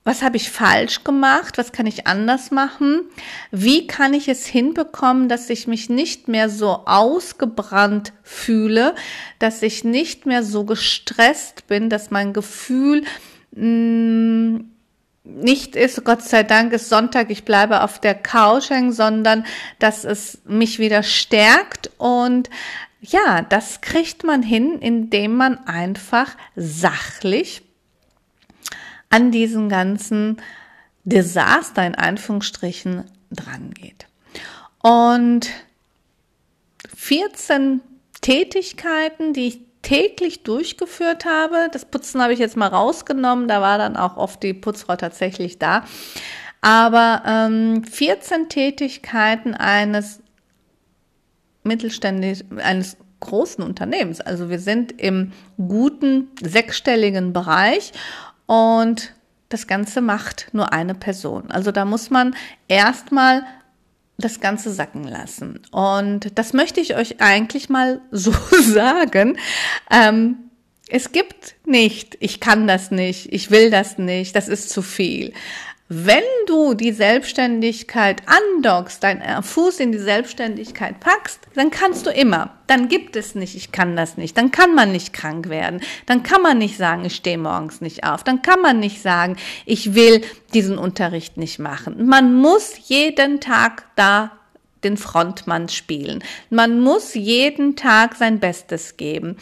was 0.03 0.22
habe 0.22 0.36
ich 0.36 0.51
falsch 0.51 1.03
gemacht? 1.03 1.57
Was 1.57 1.72
kann 1.72 1.86
ich 1.86 2.07
anders 2.07 2.51
machen? 2.51 3.03
Wie 3.51 3.88
kann 3.88 4.13
ich 4.13 4.27
es 4.27 4.45
hinbekommen, 4.45 5.29
dass 5.29 5.50
ich 5.50 5.65
mich 5.65 5.89
nicht 5.89 6.27
mehr 6.27 6.50
so 6.50 6.81
ausgebrannt 6.86 8.12
fühle, 8.22 8.95
dass 9.39 9.62
ich 9.62 9.83
nicht 9.86 10.25
mehr 10.25 10.43
so 10.43 10.65
gestresst 10.65 11.67
bin, 11.67 11.89
dass 11.89 12.12
mein 12.12 12.33
Gefühl 12.33 13.03
mh, 13.51 13.65
mm, 13.65 14.69
nicht 15.25 15.77
ist, 15.77 16.03
Gott 16.03 16.22
sei 16.22 16.43
Dank 16.43 16.74
ist 16.74 16.89
Sonntag, 16.89 17.29
ich 17.29 17.45
bleibe 17.45 17.81
auf 17.81 18.00
der 18.00 18.13
Couch 18.13 18.69
hängen, 18.69 18.91
sondern 18.91 19.45
dass 19.79 20.03
es 20.03 20.39
mich 20.45 20.79
wieder 20.79 21.01
stärkt 21.01 21.91
und 21.98 22.50
ja, 23.00 23.41
das 23.41 23.81
kriegt 23.81 24.24
man 24.24 24.43
hin, 24.43 24.79
indem 24.79 25.36
man 25.36 25.65
einfach 25.65 26.36
sachlich 26.55 27.62
an 29.13 29.29
diesen 29.29 29.70
ganzen 29.70 30.41
Desaster 31.03 31.86
in 31.86 31.93
Anführungsstrichen 31.93 33.03
dran 33.29 33.72
geht. 33.72 34.08
Und 34.82 35.51
14 36.96 37.82
Tätigkeiten, 38.22 39.34
die 39.34 39.48
ich 39.48 39.60
täglich 39.84 40.41
durchgeführt 40.41 41.25
habe. 41.25 41.70
Das 41.72 41.86
Putzen 41.86 42.24
habe 42.24 42.34
ich 42.34 42.39
jetzt 42.39 42.58
mal 42.58 42.70
rausgenommen, 42.70 43.48
da 43.48 43.62
war 43.62 43.77
dann 43.77 43.98
auch 43.98 44.17
oft 44.17 44.41
die 44.41 44.55
Putzfrau 44.55 44.96
tatsächlich 44.96 45.60
da. 45.60 45.86
Aber 46.62 47.22
ähm, 47.27 47.84
14 47.84 48.50
Tätigkeiten 48.50 49.53
eines 49.53 50.22
mittelständigen, 51.63 52.60
eines 52.60 52.98
großen 53.20 53.63
Unternehmens. 53.63 54.22
Also 54.22 54.50
wir 54.50 54.60
sind 54.60 55.00
im 55.00 55.34
guten 55.58 56.32
sechsstelligen 56.41 57.32
Bereich 57.32 57.93
und 58.45 59.13
das 59.50 59.67
Ganze 59.67 60.01
macht 60.01 60.47
nur 60.51 60.73
eine 60.73 60.95
Person. 60.95 61.51
Also 61.51 61.71
da 61.71 61.85
muss 61.85 62.09
man 62.09 62.35
erstmal 62.67 63.43
das 64.17 64.39
Ganze 64.39 64.73
sacken 64.73 65.03
lassen. 65.03 65.59
Und 65.71 66.38
das 66.38 66.53
möchte 66.53 66.79
ich 66.79 66.95
euch 66.95 67.21
eigentlich 67.21 67.69
mal 67.69 68.01
so 68.12 68.33
sagen. 68.62 69.38
Ähm, 69.91 70.38
es 70.89 71.12
gibt 71.12 71.55
nicht, 71.65 72.17
ich 72.19 72.39
kann 72.39 72.67
das 72.67 72.91
nicht, 72.91 73.31
ich 73.31 73.51
will 73.51 73.69
das 73.69 73.97
nicht, 73.97 74.35
das 74.35 74.47
ist 74.47 74.69
zu 74.69 74.81
viel. 74.81 75.33
Wenn 75.90 76.24
du 76.48 76.74
die 76.74 76.94
Selbstständigkeit 76.94 78.24
andockst, 78.25 79.04
deinen 79.04 79.44
Fuß 79.44 79.80
in 79.82 79.92
die 79.92 80.00
Selbstständigkeit 80.00 81.00
packst, 81.02 81.42
dann 81.56 81.72
kannst 81.72 82.06
du 82.06 82.10
immer. 82.10 82.52
Dann 82.68 82.88
gibt 82.88 83.16
es 83.18 83.36
nicht, 83.36 83.56
ich 83.56 83.72
kann 83.72 83.96
das 83.98 84.18
nicht. 84.18 84.38
Dann 84.38 84.50
kann 84.50 84.74
man 84.75 84.94
nicht 84.94 85.12
krank 85.12 85.50
werden. 85.50 85.82
Dann 86.06 86.24
kann 86.24 86.42
man 86.42 86.58
nicht 86.58 86.78
sagen, 86.78 87.04
ich 87.06 87.16
stehe 87.16 87.38
morgens 87.38 87.82
nicht 87.82 88.06
auf. 88.06 88.24
Dann 88.24 88.42
kann 88.42 88.62
man 88.62 88.80
nicht 88.80 89.02
sagen, 89.02 89.36
ich 89.66 89.94
will 89.94 90.22
diesen 90.54 90.78
Unterricht 90.78 91.36
nicht 91.36 91.60
machen. 91.60 92.06
Man 92.06 92.34
muss 92.34 92.88
jeden 92.88 93.42
Tag 93.42 93.86
da 93.96 94.32
den 94.84 94.98
Frontmann 94.98 95.70
spielen. 95.70 96.24
Man 96.50 96.80
muss 96.80 97.13
jeden 97.13 97.75
Tag 97.75 98.16
sein 98.16 98.40
Bestes 98.40 98.98
geben. 98.98 99.38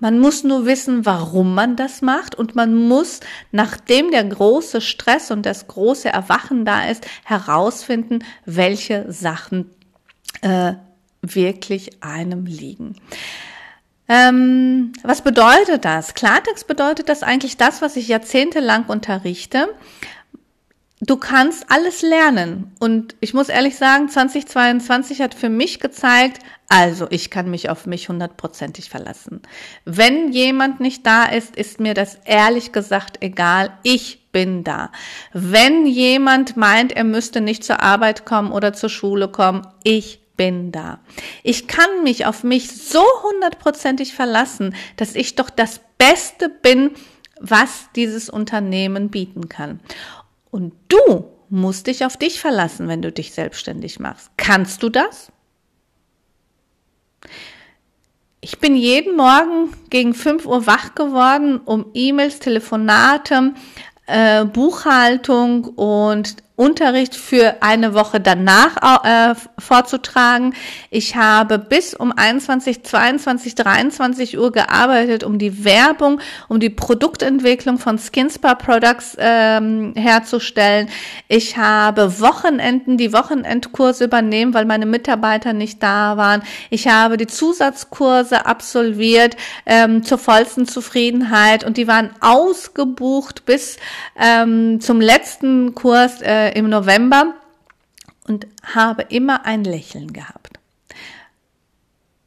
Man 0.00 0.18
muss 0.18 0.44
nur 0.44 0.66
wissen, 0.66 1.06
warum 1.06 1.54
man 1.54 1.76
das 1.76 2.02
macht 2.02 2.34
und 2.34 2.56
man 2.56 2.74
muss, 2.74 3.20
nachdem 3.52 4.10
der 4.10 4.24
große 4.24 4.80
Stress 4.80 5.30
und 5.30 5.46
das 5.46 5.66
große 5.66 6.08
Erwachen 6.08 6.64
da 6.64 6.88
ist, 6.88 7.06
herausfinden, 7.24 8.24
welche 8.44 9.12
Sachen 9.12 9.70
äh, 10.40 10.72
wirklich 11.22 12.02
einem 12.02 12.46
liegen. 12.46 12.96
Ähm, 14.08 14.92
was 15.04 15.22
bedeutet 15.22 15.84
das? 15.84 16.14
Klartext 16.14 16.66
bedeutet 16.66 17.08
das 17.08 17.22
eigentlich 17.22 17.56
das, 17.56 17.80
was 17.80 17.94
ich 17.96 18.08
jahrzehntelang 18.08 18.86
unterrichte. 18.86 19.68
Du 21.02 21.16
kannst 21.16 21.70
alles 21.70 22.02
lernen. 22.02 22.72
Und 22.78 23.16
ich 23.20 23.32
muss 23.32 23.48
ehrlich 23.48 23.76
sagen, 23.76 24.10
2022 24.10 25.22
hat 25.22 25.34
für 25.34 25.48
mich 25.48 25.80
gezeigt, 25.80 26.42
also 26.68 27.06
ich 27.10 27.30
kann 27.30 27.50
mich 27.50 27.70
auf 27.70 27.86
mich 27.86 28.08
hundertprozentig 28.08 28.90
verlassen. 28.90 29.40
Wenn 29.86 30.30
jemand 30.30 30.80
nicht 30.80 31.06
da 31.06 31.24
ist, 31.24 31.56
ist 31.56 31.80
mir 31.80 31.94
das 31.94 32.18
ehrlich 32.26 32.72
gesagt 32.72 33.18
egal. 33.22 33.72
Ich 33.82 34.30
bin 34.30 34.62
da. 34.62 34.92
Wenn 35.32 35.86
jemand 35.86 36.56
meint, 36.58 36.92
er 36.92 37.04
müsste 37.04 37.40
nicht 37.40 37.64
zur 37.64 37.82
Arbeit 37.82 38.26
kommen 38.26 38.52
oder 38.52 38.74
zur 38.74 38.90
Schule 38.90 39.28
kommen, 39.28 39.66
ich 39.82 40.20
bin 40.36 40.70
da. 40.70 41.00
Ich 41.42 41.66
kann 41.66 42.02
mich 42.04 42.26
auf 42.26 42.44
mich 42.44 42.70
so 42.70 43.02
hundertprozentig 43.22 44.14
verlassen, 44.14 44.74
dass 44.96 45.14
ich 45.14 45.34
doch 45.34 45.50
das 45.50 45.80
Beste 45.98 46.50
bin, 46.50 46.92
was 47.40 47.88
dieses 47.96 48.28
Unternehmen 48.30 49.08
bieten 49.08 49.48
kann. 49.48 49.80
Und 50.50 50.74
du 50.88 51.26
musst 51.48 51.86
dich 51.86 52.04
auf 52.04 52.16
dich 52.16 52.40
verlassen, 52.40 52.88
wenn 52.88 53.02
du 53.02 53.12
dich 53.12 53.32
selbstständig 53.32 53.98
machst. 53.98 54.30
Kannst 54.36 54.82
du 54.82 54.88
das? 54.88 55.32
Ich 58.40 58.58
bin 58.58 58.74
jeden 58.74 59.16
Morgen 59.16 59.74
gegen 59.90 60.14
5 60.14 60.46
Uhr 60.46 60.66
wach 60.66 60.94
geworden, 60.94 61.58
um 61.58 61.90
E-Mails, 61.92 62.38
Telefonate, 62.38 63.54
äh, 64.06 64.44
Buchhaltung 64.44 65.64
und 65.64 66.36
Unterricht 66.60 67.16
für 67.16 67.62
eine 67.62 67.94
Woche 67.94 68.20
danach 68.20 68.76
äh, 69.02 69.34
vorzutragen. 69.58 70.52
Ich 70.90 71.16
habe 71.16 71.58
bis 71.58 71.94
um 71.94 72.12
21, 72.12 72.82
22, 72.82 73.54
23 73.54 74.38
Uhr 74.38 74.52
gearbeitet, 74.52 75.24
um 75.24 75.38
die 75.38 75.64
Werbung, 75.64 76.20
um 76.48 76.60
die 76.60 76.68
Produktentwicklung 76.68 77.78
von 77.78 77.98
Skinspa 77.98 78.56
Products 78.56 79.16
ähm, 79.18 79.94
herzustellen. 79.96 80.90
Ich 81.28 81.56
habe 81.56 82.20
Wochenenden, 82.20 82.98
die 82.98 83.14
Wochenendkurse 83.14 84.04
übernehmen, 84.04 84.52
weil 84.52 84.66
meine 84.66 84.84
Mitarbeiter 84.84 85.54
nicht 85.54 85.82
da 85.82 86.18
waren. 86.18 86.42
Ich 86.68 86.88
habe 86.88 87.16
die 87.16 87.26
Zusatzkurse 87.26 88.44
absolviert 88.44 89.34
ähm, 89.64 90.02
zur 90.02 90.18
vollsten 90.18 90.68
Zufriedenheit 90.68 91.64
und 91.64 91.78
die 91.78 91.88
waren 91.88 92.10
ausgebucht 92.20 93.46
bis 93.46 93.78
ähm, 94.20 94.78
zum 94.82 95.00
letzten 95.00 95.74
Kurs. 95.74 96.20
Äh, 96.20 96.49
im 96.54 96.68
November 96.68 97.34
und 98.26 98.46
habe 98.62 99.02
immer 99.08 99.44
ein 99.44 99.64
Lächeln 99.64 100.12
gehabt. 100.12 100.60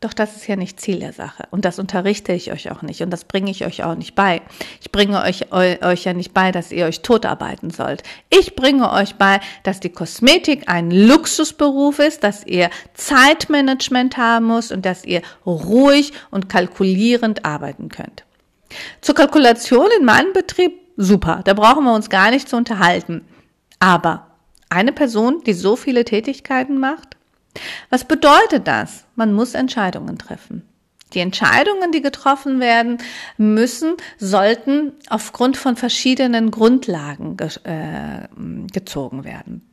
Doch 0.03 0.11
das 0.11 0.35
ist 0.35 0.47
ja 0.47 0.57
nicht 0.57 0.81
Ziel 0.81 0.99
der 0.99 1.13
Sache. 1.13 1.47
Und 1.49 1.63
das 1.63 1.79
unterrichte 1.79 2.33
ich 2.33 2.51
euch 2.51 2.69
auch 2.69 2.81
nicht. 2.81 3.01
Und 3.01 3.09
das 3.09 3.23
bringe 3.23 3.49
ich 3.49 3.65
euch 3.65 3.85
auch 3.85 3.95
nicht 3.95 4.15
bei. 4.15 4.41
Ich 4.81 4.91
bringe 4.91 5.21
euch, 5.21 5.53
euch 5.53 6.03
ja 6.03 6.11
nicht 6.11 6.33
bei, 6.33 6.51
dass 6.51 6.73
ihr 6.73 6.87
euch 6.87 7.03
totarbeiten 7.03 7.69
sollt. 7.69 8.03
Ich 8.29 8.57
bringe 8.57 8.91
euch 8.91 9.15
bei, 9.15 9.39
dass 9.63 9.79
die 9.79 9.91
Kosmetik 9.91 10.67
ein 10.67 10.91
Luxusberuf 10.91 11.99
ist, 11.99 12.21
dass 12.25 12.45
ihr 12.45 12.69
Zeitmanagement 12.95 14.17
haben 14.17 14.47
müsst 14.47 14.73
und 14.73 14.85
dass 14.85 15.05
ihr 15.05 15.21
ruhig 15.45 16.11
und 16.31 16.49
kalkulierend 16.49 17.45
arbeiten 17.45 17.87
könnt. 17.87 18.25
Zur 18.99 19.15
Kalkulation 19.15 19.87
in 19.97 20.03
meinem 20.03 20.33
Betrieb, 20.33 20.81
super. 20.97 21.39
Da 21.45 21.53
brauchen 21.53 21.85
wir 21.85 21.93
uns 21.93 22.09
gar 22.09 22.29
nicht 22.29 22.49
zu 22.49 22.57
unterhalten. 22.57 23.21
Aber 23.83 24.27
eine 24.69 24.93
Person, 24.93 25.43
die 25.45 25.51
so 25.51 25.75
viele 25.75 26.05
Tätigkeiten 26.05 26.77
macht? 26.77 27.17
Was 27.89 28.05
bedeutet 28.05 28.65
das? 28.65 29.03
Man 29.15 29.33
muss 29.33 29.55
Entscheidungen 29.55 30.17
treffen. 30.17 30.65
Die 31.11 31.19
Entscheidungen, 31.19 31.91
die 31.91 32.01
getroffen 32.01 32.61
werden 32.61 32.99
müssen, 33.37 33.97
sollten 34.17 34.93
aufgrund 35.09 35.57
von 35.57 35.75
verschiedenen 35.75 36.49
Grundlagen 36.49 37.35
ge 37.35 37.49
äh, 37.65 38.29
gezogen 38.71 39.25
werden. 39.25 39.69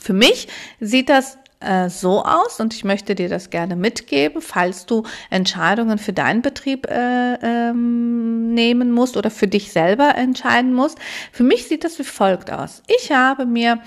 Für 0.00 0.12
mich 0.12 0.48
sieht 0.80 1.08
das 1.08 1.38
äh, 1.60 1.90
so 1.90 2.24
aus 2.24 2.58
und 2.58 2.74
ich 2.74 2.84
möchte 2.84 3.14
dir 3.14 3.28
das 3.28 3.50
gerne 3.50 3.76
mitgeben, 3.76 4.40
falls 4.40 4.86
du 4.86 5.04
Entscheidungen 5.28 5.98
für 5.98 6.12
deinen 6.12 6.42
Betrieb 6.42 6.86
äh, 6.86 7.34
ähm, 7.34 8.54
nehmen 8.54 8.92
musst 8.92 9.16
oder 9.16 9.30
für 9.30 9.46
dich 9.46 9.70
selber 9.70 10.14
entscheiden 10.16 10.72
musst. 10.72 10.98
Für 11.32 11.42
mich 11.42 11.68
sieht 11.68 11.84
das 11.84 11.98
wie 11.98 12.04
folgt 12.04 12.50
aus. 12.50 12.82
Ich 12.86 13.12
habe 13.12 13.46
mir 13.46 13.78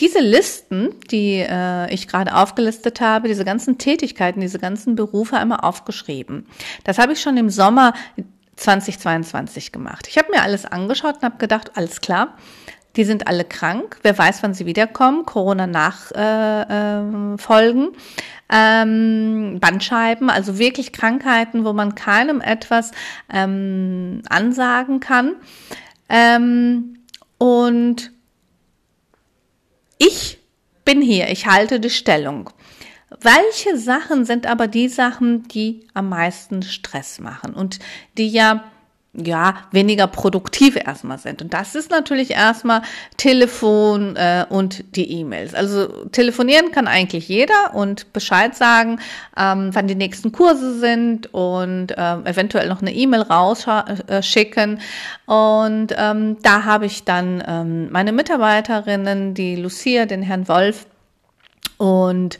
diese 0.00 0.20
Listen, 0.20 0.94
die 1.10 1.44
äh, 1.48 1.92
ich 1.92 2.08
gerade 2.08 2.34
aufgelistet 2.34 3.00
habe, 3.00 3.28
diese 3.28 3.44
ganzen 3.44 3.78
Tätigkeiten, 3.78 4.40
diese 4.40 4.58
ganzen 4.58 4.94
Berufe 4.94 5.36
einmal 5.36 5.60
aufgeschrieben. 5.60 6.46
Das 6.84 6.98
habe 6.98 7.14
ich 7.14 7.20
schon 7.20 7.36
im 7.36 7.50
Sommer 7.50 7.94
2022 8.56 9.72
gemacht. 9.72 10.06
Ich 10.08 10.18
habe 10.18 10.30
mir 10.30 10.42
alles 10.42 10.64
angeschaut 10.66 11.16
und 11.16 11.22
habe 11.22 11.38
gedacht, 11.38 11.72
alles 11.76 12.00
klar, 12.00 12.36
die 12.96 13.04
sind 13.04 13.26
alle 13.26 13.44
krank. 13.44 13.98
Wer 14.02 14.16
weiß, 14.16 14.42
wann 14.42 14.54
sie 14.54 14.66
wiederkommen. 14.66 15.24
Corona-Nachfolgen. 15.24 17.88
Äh, 17.88 17.92
ähm, 18.50 19.58
Bandscheiben, 19.60 20.30
also 20.30 20.58
wirklich 20.58 20.92
Krankheiten, 20.92 21.64
wo 21.64 21.72
man 21.72 21.94
keinem 21.94 22.40
etwas 22.40 22.92
ähm, 23.32 24.22
ansagen 24.28 25.00
kann. 25.00 25.36
Ähm, 26.08 26.98
und 27.36 28.10
ich 29.98 30.38
bin 30.84 31.02
hier, 31.02 31.28
ich 31.28 31.46
halte 31.46 31.80
die 31.80 31.90
Stellung. 31.90 32.50
Welche 33.20 33.76
Sachen 33.76 34.24
sind 34.24 34.46
aber 34.46 34.66
die 34.66 34.88
Sachen, 34.88 35.46
die 35.48 35.86
am 35.94 36.08
meisten 36.08 36.62
Stress 36.62 37.20
machen 37.20 37.54
und 37.54 37.78
die 38.16 38.28
ja 38.28 38.64
ja, 39.24 39.56
weniger 39.72 40.06
produktiv 40.06 40.76
erstmal 40.76 41.18
sind. 41.18 41.42
Und 41.42 41.54
das 41.54 41.74
ist 41.74 41.90
natürlich 41.90 42.30
erstmal 42.30 42.82
Telefon 43.16 44.16
äh, 44.16 44.44
und 44.48 44.96
die 44.96 45.10
E-Mails. 45.20 45.54
Also 45.54 45.86
telefonieren 46.12 46.70
kann 46.72 46.86
eigentlich 46.88 47.28
jeder 47.28 47.74
und 47.74 48.12
Bescheid 48.12 48.54
sagen, 48.54 49.00
ähm, 49.36 49.70
wann 49.72 49.88
die 49.88 49.94
nächsten 49.94 50.32
Kurse 50.32 50.78
sind 50.78 51.32
und 51.32 51.94
ähm, 51.96 52.26
eventuell 52.26 52.68
noch 52.68 52.80
eine 52.80 52.94
E-Mail 52.94 53.22
rausschicken. 53.22 54.80
Und 55.26 55.94
ähm, 55.96 56.36
da 56.42 56.64
habe 56.64 56.86
ich 56.86 57.04
dann 57.04 57.42
ähm, 57.46 57.90
meine 57.90 58.12
Mitarbeiterinnen, 58.12 59.34
die 59.34 59.56
Lucia, 59.56 60.06
den 60.06 60.22
Herrn 60.22 60.48
Wolf, 60.48 60.86
und 61.78 62.38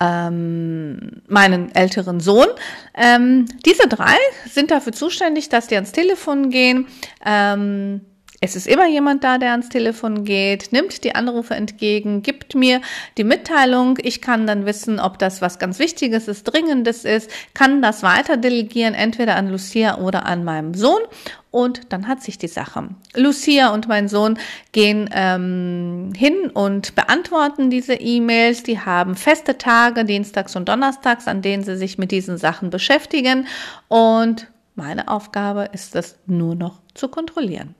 ähm, 0.00 1.22
meinen 1.28 1.74
älteren 1.74 2.20
Sohn. 2.20 2.48
Ähm, 2.94 3.46
diese 3.64 3.88
drei 3.88 4.16
sind 4.50 4.70
dafür 4.70 4.92
zuständig, 4.92 5.48
dass 5.48 5.66
die 5.66 5.74
ans 5.74 5.92
Telefon 5.92 6.50
gehen. 6.50 6.86
Ähm, 7.24 8.00
es 8.40 8.54
ist 8.54 8.68
immer 8.68 8.86
jemand 8.86 9.24
da, 9.24 9.38
der 9.38 9.50
ans 9.50 9.68
Telefon 9.68 10.24
geht, 10.24 10.70
nimmt 10.70 11.02
die 11.02 11.14
Anrufe 11.16 11.54
entgegen, 11.54 12.22
gibt 12.22 12.54
mir 12.54 12.80
die 13.16 13.24
Mitteilung. 13.24 13.98
Ich 14.00 14.20
kann 14.20 14.46
dann 14.46 14.64
wissen, 14.64 15.00
ob 15.00 15.18
das 15.18 15.42
was 15.42 15.58
ganz 15.58 15.80
Wichtiges 15.80 16.28
ist, 16.28 16.44
Dringendes 16.44 17.04
ist, 17.04 17.30
kann 17.54 17.82
das 17.82 18.04
weiter 18.04 18.36
delegieren, 18.36 18.94
entweder 18.94 19.34
an 19.34 19.48
Lucia 19.48 19.98
oder 19.98 20.24
an 20.26 20.44
meinem 20.44 20.74
Sohn. 20.74 21.02
Und 21.50 21.92
dann 21.92 22.06
hat 22.06 22.22
sich 22.22 22.38
die 22.38 22.46
Sache. 22.46 22.90
Lucia 23.16 23.72
und 23.72 23.88
mein 23.88 24.06
Sohn 24.06 24.38
gehen 24.70 25.10
ähm, 25.12 26.12
hin 26.14 26.50
und 26.52 26.94
beantworten 26.94 27.70
diese 27.70 27.94
E-Mails. 27.94 28.62
Die 28.62 28.78
haben 28.78 29.16
feste 29.16 29.58
Tage, 29.58 30.04
dienstags 30.04 30.54
und 30.54 30.68
donnerstags, 30.68 31.26
an 31.26 31.42
denen 31.42 31.64
sie 31.64 31.76
sich 31.76 31.98
mit 31.98 32.12
diesen 32.12 32.36
Sachen 32.36 32.70
beschäftigen. 32.70 33.48
Und 33.88 34.46
meine 34.76 35.08
Aufgabe 35.08 35.70
ist 35.72 35.96
es 35.96 36.16
nur 36.26 36.54
noch 36.54 36.78
zu 36.94 37.08
kontrollieren. 37.08 37.74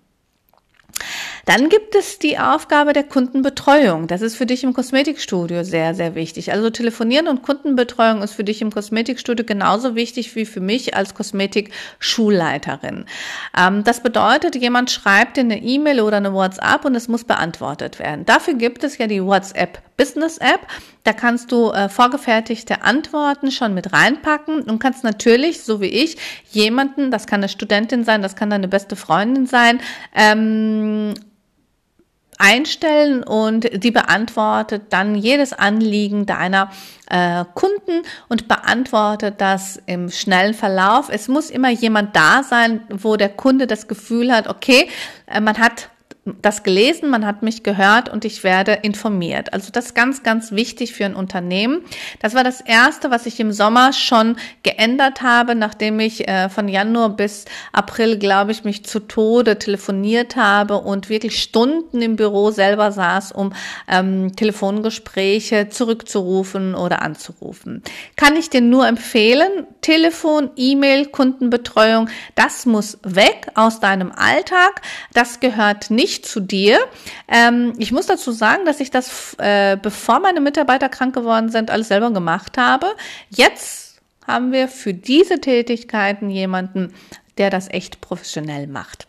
Dann 1.49 1.71
gibt 1.71 1.95
es 1.95 2.19
die 2.19 2.39
Aufgabe 2.39 2.93
der 2.93 3.05
Kundenbetreuung. 3.05 4.07
Das 4.07 4.21
ist 4.21 4.37
für 4.37 4.45
dich 4.45 4.65
im 4.65 4.75
Kosmetikstudio 4.75 5.65
sehr, 5.65 5.95
sehr 5.95 6.15
wichtig. 6.15 6.53
Also 6.53 6.69
telefonieren 6.69 7.27
und 7.27 7.41
Kundenbetreuung 7.43 8.21
ist 8.21 8.35
für 8.35 8.45
dich 8.45 8.61
im 8.61 8.71
Kosmetikstudio 8.71 9.47
genauso 9.47 9.95
wichtig 9.95 10.37
wie 10.37 10.45
für 10.45 10.61
mich 10.61 10.95
als 10.95 11.15
Kosmetik-Schulleiterin. 11.15 13.07
Ähm, 13.57 13.83
das 13.83 14.03
bedeutet, 14.03 14.57
jemand 14.57 14.91
schreibt 14.91 15.39
dir 15.39 15.41
eine 15.41 15.63
E-Mail 15.63 16.03
oder 16.03 16.19
eine 16.19 16.35
WhatsApp 16.35 16.85
und 16.85 16.95
es 16.95 17.09
muss 17.09 17.25
beantwortet 17.25 17.99
werden. 17.99 18.27
Dafür 18.27 18.53
gibt 18.53 18.85
es 18.85 18.99
ja 18.99 19.07
die 19.07 19.25
WhatsApp 19.25 19.81
Business 19.97 20.37
App. 20.37 20.61
Da 21.05 21.15
kannst 21.15 21.51
du 21.51 21.71
äh, 21.71 21.89
vorgefertigte 21.89 22.83
Antworten 22.83 23.51
schon 23.53 23.73
mit 23.73 23.95
reinpacken 23.95 24.65
und 24.65 24.81
kannst 24.81 25.03
natürlich, 25.03 25.63
so 25.63 25.81
wie 25.81 25.87
ich, 25.87 26.19
jemanden, 26.51 27.11
das 27.11 27.27
kann 27.27 27.41
eine 27.41 27.49
Studentin 27.49 28.05
sein, 28.05 28.21
das 28.21 28.37
kann 28.37 28.51
deine 28.51 28.69
beste 28.69 28.97
Freundin 28.97 29.47
sein, 29.47 29.81
ähm, 30.15 31.15
einstellen 32.39 33.23
und 33.23 33.85
die 33.85 33.91
beantwortet 33.91 34.85
dann 34.91 35.15
jedes 35.15 35.53
Anliegen 35.53 36.25
deiner 36.25 36.71
äh, 37.11 37.45
Kunden 37.55 38.03
und 38.29 38.49
beantwortet 38.49 39.41
das 39.41 39.83
im 39.87 40.09
schnellen 40.09 40.55
Verlauf. 40.55 41.09
Es 41.11 41.29
muss 41.29 41.51
immer 41.51 41.71
jemand 41.71 42.15
da 42.17 42.43
sein, 42.43 42.81
wo 42.89 43.17
der 43.17 43.29
Kunde 43.29 43.67
das 43.67 43.89
Gefühl 43.89 44.33
hat, 44.33 44.49
okay, 44.49 44.89
äh, 45.27 45.41
man 45.41 45.59
hat 45.59 45.91
das 46.43 46.63
gelesen, 46.63 47.11
man 47.11 47.27
hat 47.27 47.43
mich 47.43 47.63
gehört 47.63 48.09
und 48.09 48.25
ich 48.25 48.45
werde 48.45 48.73
informiert. 48.83 49.53
Also 49.53 49.71
das 49.73 49.87
ist 49.87 49.95
ganz, 49.95 50.23
ganz 50.23 50.53
wichtig 50.53 50.95
für 50.95 51.05
ein 51.05 51.15
Unternehmen. 51.15 51.83
Das 52.21 52.35
war 52.35 52.45
das 52.45 52.61
Erste, 52.61 53.11
was 53.11 53.27
ich 53.27 53.41
im 53.41 53.53
Sommer 53.53 53.93
schon 53.93 54.37
geändert 54.63 55.23
habe, 55.23 55.55
nachdem 55.55 56.01
ich 56.01 56.29
äh, 56.29 56.49
von 56.49 56.69
Januar 56.69 57.11
bis 57.11 57.45
April, 57.73 58.19
glaube 58.19 58.53
ich, 58.53 58.65
mich 58.65 58.85
zu 58.85 59.01
Tode 59.01 59.59
telefoniert 59.59 60.37
habe 60.37 60.79
und 60.79 61.09
wirklich 61.09 61.41
Stunden 61.41 62.03
im 62.03 62.17
Büro 62.17 62.51
selber 62.51 62.93
saß, 62.93 63.33
um 63.33 63.53
ähm, 63.89 64.35
Telefongespräche 64.35 65.69
zurückzurufen 65.69 66.75
oder 66.75 67.03
anzurufen. 67.03 67.83
Kann 68.17 68.37
ich 68.37 68.51
dir 68.51 68.61
nur 68.61 68.87
empfehlen, 68.87 69.67
Telefon, 69.81 70.51
E-Mail, 70.57 71.07
Kundenbetreuung, 71.07 72.09
das 72.35 72.67
muss 72.67 72.99
weg 73.03 73.49
aus 73.55 73.81
deinem 73.81 74.13
Alltag. 74.13 74.83
Das 75.13 75.41
gehört 75.41 75.91
nicht 75.91 76.18
zu 76.23 76.41
dir. 76.41 76.79
Ähm, 77.27 77.73
ich 77.79 77.93
muss 77.93 78.07
dazu 78.07 78.31
sagen, 78.33 78.65
dass 78.65 78.81
ich 78.81 78.91
das, 78.91 79.35
äh, 79.39 79.77
bevor 79.81 80.21
meine 80.21 80.41
Mitarbeiter 80.41 80.89
krank 80.89 81.15
geworden 81.15 81.51
sind, 81.51 81.71
alles 81.71 81.89
selber 81.89 82.11
gemacht 82.11 82.57
habe. 82.59 82.87
Jetzt 83.31 84.01
haben 84.27 84.53
wir 84.53 84.69
für 84.69 84.95
diese 84.95 85.41
Tätigkeiten 85.41 86.31
jemanden, 86.31 86.95
der 87.39 87.51
das 87.51 87.69
echt 87.69 88.01
professionell 88.01 88.67
macht. 88.67 89.08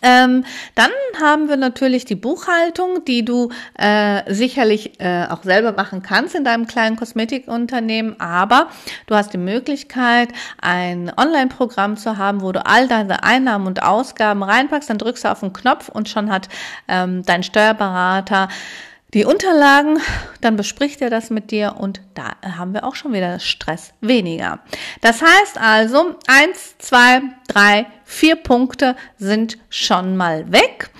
Ähm, 0.00 0.44
dann 0.74 0.90
haben 1.20 1.48
wir 1.48 1.56
natürlich 1.56 2.06
die 2.06 2.14
Buchhaltung, 2.14 3.04
die 3.04 3.24
du 3.24 3.50
äh, 3.78 4.22
sicherlich 4.32 4.98
äh, 5.00 5.26
auch 5.28 5.42
selber 5.42 5.72
machen 5.72 6.02
kannst 6.02 6.34
in 6.34 6.44
deinem 6.44 6.66
kleinen 6.66 6.96
Kosmetikunternehmen, 6.96 8.18
aber 8.18 8.68
du 9.06 9.14
hast 9.14 9.34
die 9.34 9.38
Möglichkeit, 9.38 10.30
ein 10.60 11.12
Online-Programm 11.14 11.98
zu 11.98 12.16
haben, 12.16 12.40
wo 12.40 12.52
du 12.52 12.64
all 12.64 12.88
deine 12.88 13.22
Einnahmen 13.22 13.66
und 13.66 13.82
Ausgaben 13.82 14.42
reinpackst, 14.42 14.88
dann 14.88 14.98
drückst 14.98 15.24
du 15.24 15.30
auf 15.30 15.40
den 15.40 15.52
Knopf 15.52 15.90
und 15.90 16.08
schon 16.08 16.30
hat 16.32 16.48
ähm, 16.88 17.22
dein 17.24 17.42
Steuerberater 17.42 18.48
die 19.14 19.24
Unterlagen, 19.24 20.00
dann 20.40 20.56
bespricht 20.56 21.02
er 21.02 21.10
das 21.10 21.28
mit 21.28 21.50
dir 21.50 21.76
und 21.78 22.00
da 22.14 22.32
haben 22.56 22.72
wir 22.72 22.84
auch 22.84 22.94
schon 22.94 23.12
wieder 23.12 23.38
Stress 23.40 23.92
weniger. 24.00 24.60
Das 25.02 25.20
heißt 25.20 25.58
also, 25.58 26.16
eins, 26.26 26.78
zwei, 26.78 27.20
drei, 27.46 27.86
vier 28.04 28.36
Punkte 28.36 28.96
sind 29.18 29.58
schon 29.68 30.16
mal 30.16 30.50
weg. 30.50 30.90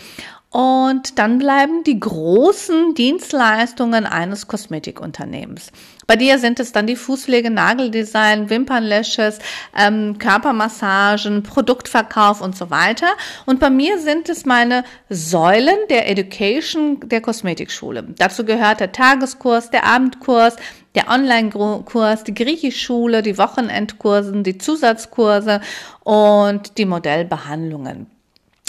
Und 0.52 1.18
dann 1.18 1.38
bleiben 1.38 1.82
die 1.82 1.98
großen 1.98 2.94
Dienstleistungen 2.94 4.04
eines 4.04 4.48
Kosmetikunternehmens. 4.48 5.72
Bei 6.06 6.14
dir 6.14 6.38
sind 6.38 6.60
es 6.60 6.72
dann 6.72 6.86
die 6.86 6.96
Fußpflege, 6.96 7.50
Nageldesign, 7.50 8.50
Wimpernlashes, 8.50 9.38
ähm, 9.74 10.18
Körpermassagen, 10.18 11.42
Produktverkauf 11.42 12.42
und 12.42 12.54
so 12.54 12.68
weiter. 12.68 13.06
Und 13.46 13.60
bei 13.60 13.70
mir 13.70 13.98
sind 13.98 14.28
es 14.28 14.44
meine 14.44 14.84
Säulen 15.08 15.78
der 15.88 16.10
Education 16.10 17.00
der 17.08 17.22
Kosmetikschule. 17.22 18.04
Dazu 18.18 18.44
gehört 18.44 18.80
der 18.80 18.92
Tageskurs, 18.92 19.70
der 19.70 19.84
Abendkurs, 19.84 20.56
der 20.94 21.08
Online-Kurs, 21.08 22.24
die 22.24 22.34
Griechischschule, 22.34 23.22
die 23.22 23.38
Wochenendkursen, 23.38 24.44
die 24.44 24.58
Zusatzkurse 24.58 25.62
und 26.04 26.76
die 26.76 26.84
Modellbehandlungen. 26.84 28.06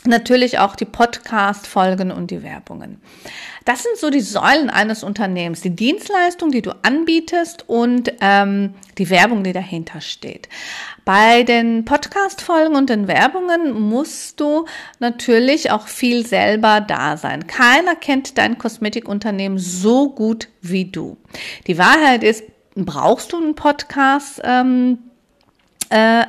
Natürlich 0.05 0.59
auch 0.59 0.75
die 0.75 0.85
Podcast-Folgen 0.85 2.11
und 2.11 2.29
die 2.29 2.43
Werbungen. 2.43 3.01
Das 3.63 3.83
sind 3.83 3.97
so 3.97 4.09
die 4.09 4.19
Säulen 4.19 4.69
eines 4.69 5.01
Unternehmens. 5.01 5.61
Die 5.61 5.69
Dienstleistung, 5.69 6.51
die 6.51 6.61
du 6.61 6.71
anbietest 6.83 7.69
und 7.69 8.11
ähm, 8.19 8.73
die 8.97 9.09
Werbung, 9.09 9.45
die 9.45 9.53
dahinter 9.53 10.01
steht. 10.01 10.49
Bei 11.05 11.43
den 11.43 11.85
Podcast-Folgen 11.85 12.75
und 12.75 12.89
den 12.89 13.07
Werbungen 13.07 13.79
musst 13.79 14.41
du 14.41 14.65
natürlich 14.99 15.71
auch 15.71 15.87
viel 15.87 16.25
selber 16.25 16.81
da 16.81 17.15
sein. 17.15 17.47
Keiner 17.47 17.95
kennt 17.95 18.37
dein 18.37 18.57
Kosmetikunternehmen 18.57 19.57
so 19.57 20.09
gut 20.09 20.49
wie 20.61 20.83
du. 20.83 21.15
Die 21.67 21.77
Wahrheit 21.77 22.23
ist, 22.23 22.43
brauchst 22.75 23.31
du 23.31 23.37
einen 23.37 23.55
Podcast-Account? 23.55 24.39
Ähm, 24.43 24.99
äh, 25.89 26.25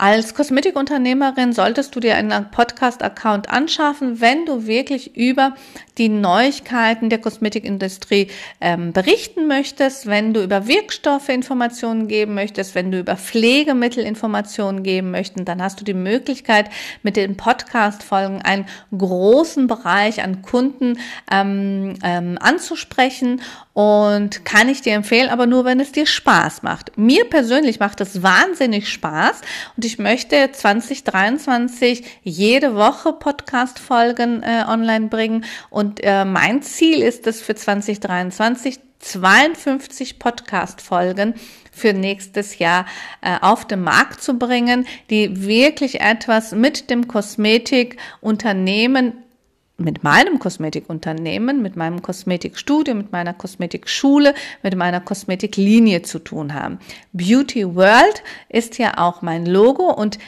als 0.00 0.32
Kosmetikunternehmerin 0.32 1.52
solltest 1.52 1.94
du 1.94 2.00
dir 2.00 2.16
einen 2.16 2.50
Podcast-Account 2.50 3.50
anschaffen, 3.50 4.22
wenn 4.22 4.46
du 4.46 4.66
wirklich 4.66 5.14
über 5.14 5.54
die 5.98 6.08
Neuigkeiten 6.08 7.10
der 7.10 7.18
Kosmetikindustrie 7.18 8.28
ähm, 8.62 8.94
berichten 8.94 9.46
möchtest, 9.46 10.06
wenn 10.06 10.32
du 10.32 10.42
über 10.42 10.66
Wirkstoffe 10.66 11.28
Informationen 11.28 12.08
geben 12.08 12.32
möchtest, 12.32 12.74
wenn 12.74 12.90
du 12.90 12.98
über 12.98 13.18
Pflegemittel 13.18 14.02
Informationen 14.02 14.82
geben 14.82 15.10
möchtest, 15.10 15.46
dann 15.46 15.62
hast 15.62 15.78
du 15.80 15.84
die 15.84 15.92
Möglichkeit, 15.92 16.70
mit 17.02 17.16
den 17.16 17.36
Podcast-Folgen 17.36 18.40
einen 18.40 18.64
großen 18.96 19.66
Bereich 19.66 20.22
an 20.22 20.40
Kunden 20.40 20.98
ähm, 21.30 21.92
ähm, 22.02 22.38
anzusprechen 22.40 23.42
und 23.72 24.44
kann 24.44 24.68
ich 24.68 24.82
dir 24.82 24.94
empfehlen, 24.94 25.28
aber 25.28 25.46
nur, 25.46 25.64
wenn 25.64 25.80
es 25.80 25.92
dir 25.92 26.06
Spaß 26.06 26.62
macht. 26.62 26.96
Mir 26.98 27.24
persönlich 27.24 27.80
macht 27.80 28.00
es 28.00 28.22
wahnsinnig 28.22 28.88
Spaß 28.88 29.40
und 29.76 29.84
ich 29.84 29.98
möchte 29.98 30.50
2023 30.52 32.04
jede 32.22 32.74
Woche 32.74 33.12
Podcast-Folgen 33.12 34.42
äh, 34.42 34.64
online 34.68 35.08
bringen 35.08 35.44
und 35.70 36.00
äh, 36.02 36.24
mein 36.24 36.62
Ziel 36.62 37.02
ist 37.02 37.26
es 37.26 37.42
für 37.42 37.54
2023 37.54 38.80
52 39.00 40.18
Podcast-Folgen 40.18 41.34
für 41.72 41.94
nächstes 41.94 42.58
Jahr 42.58 42.84
äh, 43.22 43.38
auf 43.40 43.66
den 43.66 43.80
Markt 43.82 44.22
zu 44.22 44.38
bringen, 44.38 44.86
die 45.08 45.46
wirklich 45.46 46.02
etwas 46.02 46.52
mit 46.52 46.90
dem 46.90 47.08
Kosmetikunternehmen 47.08 49.14
mit 49.80 50.04
meinem 50.04 50.38
Kosmetikunternehmen, 50.38 51.62
mit 51.62 51.76
meinem 51.76 52.02
Kosmetikstudio, 52.02 52.94
mit 52.94 53.12
meiner 53.12 53.34
Kosmetikschule, 53.34 54.34
mit 54.62 54.76
meiner 54.76 55.00
Kosmetiklinie 55.00 56.02
zu 56.02 56.18
tun 56.18 56.54
haben. 56.54 56.78
Beauty 57.12 57.74
World 57.74 58.22
ist 58.48 58.78
ja 58.78 58.98
auch 58.98 59.22
mein 59.22 59.46
Logo 59.46 59.92
und 59.92 60.18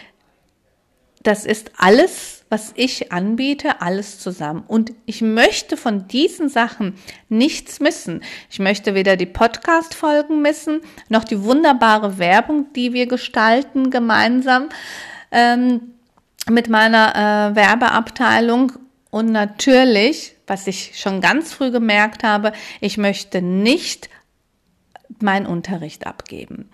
das 1.22 1.46
ist 1.46 1.70
alles 1.76 2.42
was 2.52 2.72
ich 2.74 3.10
anbiete, 3.12 3.80
alles 3.80 4.18
zusammen. 4.18 4.62
Und 4.68 4.92
ich 5.06 5.22
möchte 5.22 5.78
von 5.78 6.06
diesen 6.06 6.50
Sachen 6.50 6.96
nichts 7.30 7.80
missen. 7.80 8.20
Ich 8.50 8.58
möchte 8.58 8.94
weder 8.94 9.16
die 9.16 9.24
Podcast-Folgen 9.24 10.42
missen, 10.42 10.82
noch 11.08 11.24
die 11.24 11.42
wunderbare 11.42 12.18
Werbung, 12.18 12.66
die 12.76 12.92
wir 12.92 13.06
gestalten 13.06 13.88
gemeinsam 13.88 14.68
ähm, 15.30 15.94
mit 16.50 16.68
meiner 16.68 17.52
äh, 17.52 17.56
Werbeabteilung. 17.56 18.72
Und 19.12 19.30
natürlich, 19.30 20.36
was 20.46 20.66
ich 20.66 20.98
schon 20.98 21.20
ganz 21.20 21.52
früh 21.52 21.70
gemerkt 21.70 22.24
habe, 22.24 22.52
ich 22.80 22.96
möchte 22.96 23.42
nicht 23.42 24.08
meinen 25.20 25.44
Unterricht 25.44 26.06
abgeben. 26.06 26.70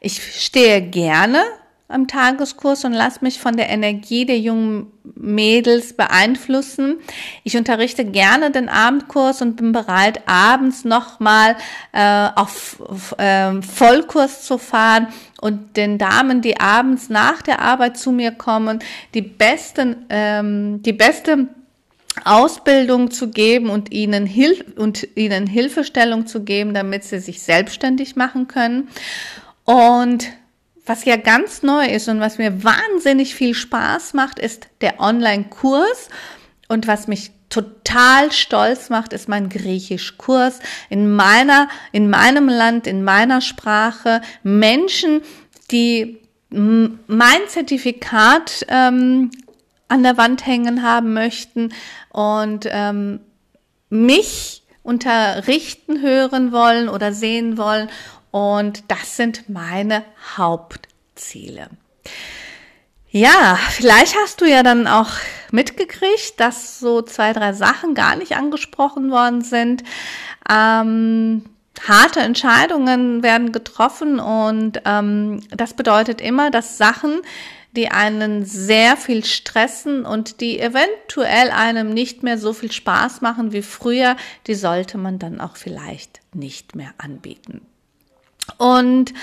Ich 0.00 0.42
stehe 0.42 0.80
gerne 0.80 1.42
am 1.88 2.08
Tageskurs 2.08 2.86
und 2.86 2.94
lass 2.94 3.20
mich 3.20 3.38
von 3.38 3.58
der 3.58 3.68
Energie 3.68 4.24
der 4.24 4.38
jungen 4.38 4.86
Mädels 5.14 5.92
beeinflussen. 5.92 6.96
Ich 7.44 7.58
unterrichte 7.58 8.06
gerne 8.06 8.50
den 8.50 8.70
Abendkurs 8.70 9.42
und 9.42 9.56
bin 9.56 9.72
bereit, 9.72 10.22
abends 10.24 10.86
nochmal 10.86 11.56
äh, 11.92 12.28
auf 12.34 12.82
äh, 13.18 13.60
Vollkurs 13.60 14.44
zu 14.44 14.56
fahren 14.56 15.08
und 15.42 15.76
den 15.76 15.98
Damen, 15.98 16.40
die 16.40 16.58
abends 16.58 17.10
nach 17.10 17.42
der 17.42 17.60
Arbeit 17.60 17.98
zu 17.98 18.12
mir 18.12 18.32
kommen, 18.32 18.78
die 19.12 19.20
besten, 19.20 20.06
ähm, 20.08 20.80
die 20.82 20.94
beste 20.94 21.48
Ausbildung 22.24 23.10
zu 23.10 23.30
geben 23.30 23.70
und 23.70 23.92
ihnen 23.92 24.26
Hilf 24.26 24.64
und 24.76 25.08
ihnen 25.14 25.46
Hilfestellung 25.46 26.26
zu 26.26 26.42
geben, 26.42 26.74
damit 26.74 27.04
sie 27.04 27.20
sich 27.20 27.42
selbstständig 27.42 28.16
machen 28.16 28.48
können. 28.48 28.88
Und 29.64 30.28
was 30.84 31.04
ja 31.04 31.16
ganz 31.16 31.62
neu 31.62 31.86
ist 31.86 32.08
und 32.08 32.20
was 32.20 32.38
mir 32.38 32.64
wahnsinnig 32.64 33.34
viel 33.34 33.54
Spaß 33.54 34.14
macht, 34.14 34.38
ist 34.38 34.68
der 34.80 35.00
Online-Kurs. 35.00 36.08
Und 36.68 36.86
was 36.86 37.06
mich 37.06 37.30
total 37.50 38.32
stolz 38.32 38.88
macht, 38.88 39.12
ist 39.12 39.28
mein 39.28 39.48
Griechisch-Kurs 39.48 40.58
in 40.88 41.14
meiner, 41.14 41.68
in 41.92 42.10
meinem 42.10 42.48
Land, 42.48 42.86
in 42.86 43.04
meiner 43.04 43.40
Sprache. 43.40 44.22
Menschen, 44.42 45.20
die 45.70 46.18
mein 46.50 47.40
Zertifikat 47.48 48.66
ähm, 48.68 49.30
an 49.88 50.02
der 50.02 50.16
Wand 50.16 50.46
hängen 50.46 50.82
haben 50.82 51.12
möchten 51.12 51.72
und 52.12 52.66
ähm, 52.70 53.20
mich 53.90 54.62
unterrichten 54.82 56.00
hören 56.00 56.52
wollen 56.52 56.88
oder 56.88 57.12
sehen 57.12 57.58
wollen 57.58 57.88
und 58.30 58.84
das 58.88 59.16
sind 59.16 59.48
meine 59.48 60.04
Hauptziele. 60.36 61.68
Ja, 63.10 63.58
vielleicht 63.70 64.16
hast 64.16 64.40
du 64.40 64.46
ja 64.46 64.62
dann 64.62 64.86
auch 64.86 65.10
mitgekriegt, 65.50 66.40
dass 66.40 66.80
so 66.80 67.02
zwei, 67.02 67.34
drei 67.34 67.52
Sachen 67.52 67.94
gar 67.94 68.16
nicht 68.16 68.36
angesprochen 68.36 69.10
worden 69.10 69.42
sind. 69.42 69.84
Ähm, 70.50 71.44
harte 71.86 72.20
Entscheidungen 72.20 73.22
werden 73.22 73.52
getroffen 73.52 74.18
und 74.18 74.80
ähm, 74.86 75.42
das 75.50 75.74
bedeutet 75.74 76.22
immer, 76.22 76.50
dass 76.50 76.78
Sachen, 76.78 77.20
die 77.72 77.88
einen 77.88 78.44
sehr 78.44 78.96
viel 78.96 79.24
stressen 79.24 80.04
und 80.04 80.40
die 80.40 80.60
eventuell 80.60 81.50
einem 81.50 81.90
nicht 81.90 82.22
mehr 82.22 82.38
so 82.38 82.52
viel 82.52 82.70
Spaß 82.70 83.20
machen 83.20 83.52
wie 83.52 83.62
früher, 83.62 84.16
die 84.46 84.54
sollte 84.54 84.98
man 84.98 85.18
dann 85.18 85.40
auch 85.40 85.56
vielleicht 85.56 86.20
nicht 86.34 86.76
mehr 86.76 86.92
anbieten. 86.98 87.62
Und 88.58 89.14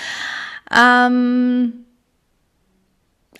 ähm, 0.74 1.84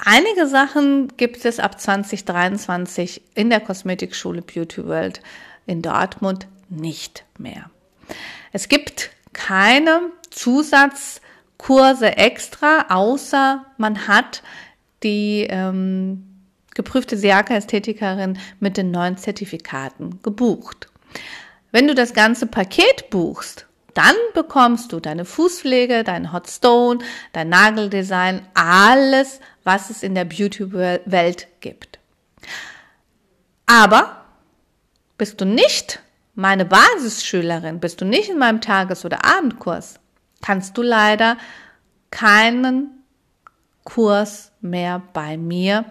Einige 0.05 0.47
Sachen 0.47 1.15
gibt 1.19 1.45
es 1.45 1.61
ab 1.61 1.79
2023 1.79 3.21
in 3.35 3.51
der 3.51 3.61
Kosmetikschule 3.61 4.41
Beauty 4.41 4.87
World 4.87 5.21
in 5.67 5.83
Dortmund 5.83 6.47
nicht 6.71 7.25
mehr. 7.37 7.71
Es 8.53 8.69
gibt 8.69 9.11
keine 9.35 10.01
Zusatzkurse 10.31 12.17
extra, 12.17 12.87
außer 12.89 13.67
man 13.77 14.09
hat 14.09 14.43
die 15.03 15.47
ähm, 15.49 16.31
geprüfte 16.75 17.17
Siaka-Ästhetikerin 17.17 18.39
mit 18.61 18.77
den 18.77 18.91
neuen 18.91 19.17
Zertifikaten 19.17 20.23
gebucht. 20.23 20.89
Wenn 21.73 21.87
du 21.87 21.95
das 21.95 22.15
ganze 22.15 22.47
Paket 22.47 23.11
buchst, 23.11 23.67
dann 23.95 24.15
bekommst 24.35 24.93
du 24.93 25.01
deine 25.01 25.25
Fußpflege, 25.25 26.05
dein 26.05 26.33
Hot 26.33 26.49
Stone, 26.49 27.01
dein 27.33 27.49
Nageldesign, 27.49 28.47
alles, 28.55 29.41
was 29.65 29.91
es 29.91 30.03
in 30.03 30.15
der 30.15 30.25
Beauty-Welt 30.25 31.49
gibt. 31.61 31.99
Aber 33.67 34.25
bist 35.19 35.41
du 35.41 35.45
nicht 35.45 36.01
meine 36.35 36.65
Basisschülerin, 36.65 37.81
bist 37.81 38.01
du 38.01 38.05
nicht 38.05 38.31
in 38.31 38.39
meinem 38.39 38.61
Tages- 38.61 39.05
oder 39.05 39.25
Abendkurs, 39.25 40.01
kannst 40.41 40.79
du 40.79 40.83
leider 40.83 41.37
keinen 42.11 43.00
Kurs 43.85 44.53
mehr 44.61 45.03
bei 45.13 45.37
mir 45.37 45.85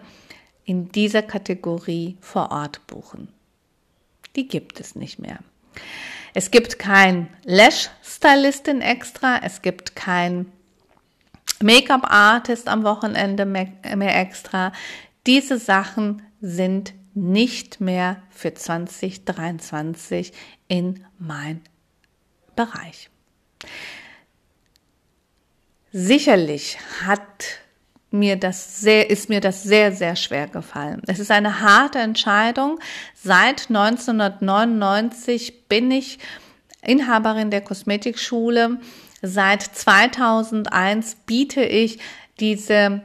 in 0.65 0.91
dieser 0.91 1.21
Kategorie 1.21 2.17
vor 2.21 2.52
Ort 2.52 2.86
buchen. 2.88 3.34
Die 4.36 4.47
gibt 4.47 4.80
es 4.80 4.95
nicht 4.95 5.19
mehr. 5.19 5.39
Es 6.34 6.52
gibt 6.52 6.78
kein 6.78 7.28
Lash-Stylistin 7.43 8.82
extra, 8.82 9.39
es 9.43 9.62
gibt 9.62 9.95
kein 9.95 10.52
Make-up-Artist 11.62 12.67
am 12.67 12.84
Wochenende 12.84 13.45
mehr, 13.45 13.73
extra. 13.84 14.71
Diese 15.25 15.58
Sachen 15.58 16.21
sind 16.39 16.93
nicht 17.13 17.82
mehr 17.82 18.21
für 18.30 18.54
2023 18.54 20.32
in 20.67 21.04
mein 21.17 21.62
Bereich. 22.56 23.10
Sicherlich 25.91 26.78
hat 27.04 27.60
mir 28.12 28.36
das 28.38 28.82
sehr, 28.82 29.10
ist 29.10 29.30
mir 29.30 29.39
das 29.41 29.63
sehr, 29.63 29.91
sehr 29.91 30.15
schwer 30.15 30.48
gefallen. 30.48 31.02
Es 31.08 31.19
ist 31.19 31.32
eine 31.32 31.62
harte 31.62 32.00
Entscheidung. 32.00 32.80
Seit 33.13 33.69
1999 33.69 35.67
bin 35.67 35.91
ich 35.91 36.19
Inhaberin 36.82 37.52
der 37.52 37.62
Kosmetikschule. 37.62 38.80
Seit 39.22 39.62
2001 39.62 41.15
biete 41.26 41.62
ich 41.62 42.00
diese 42.39 43.02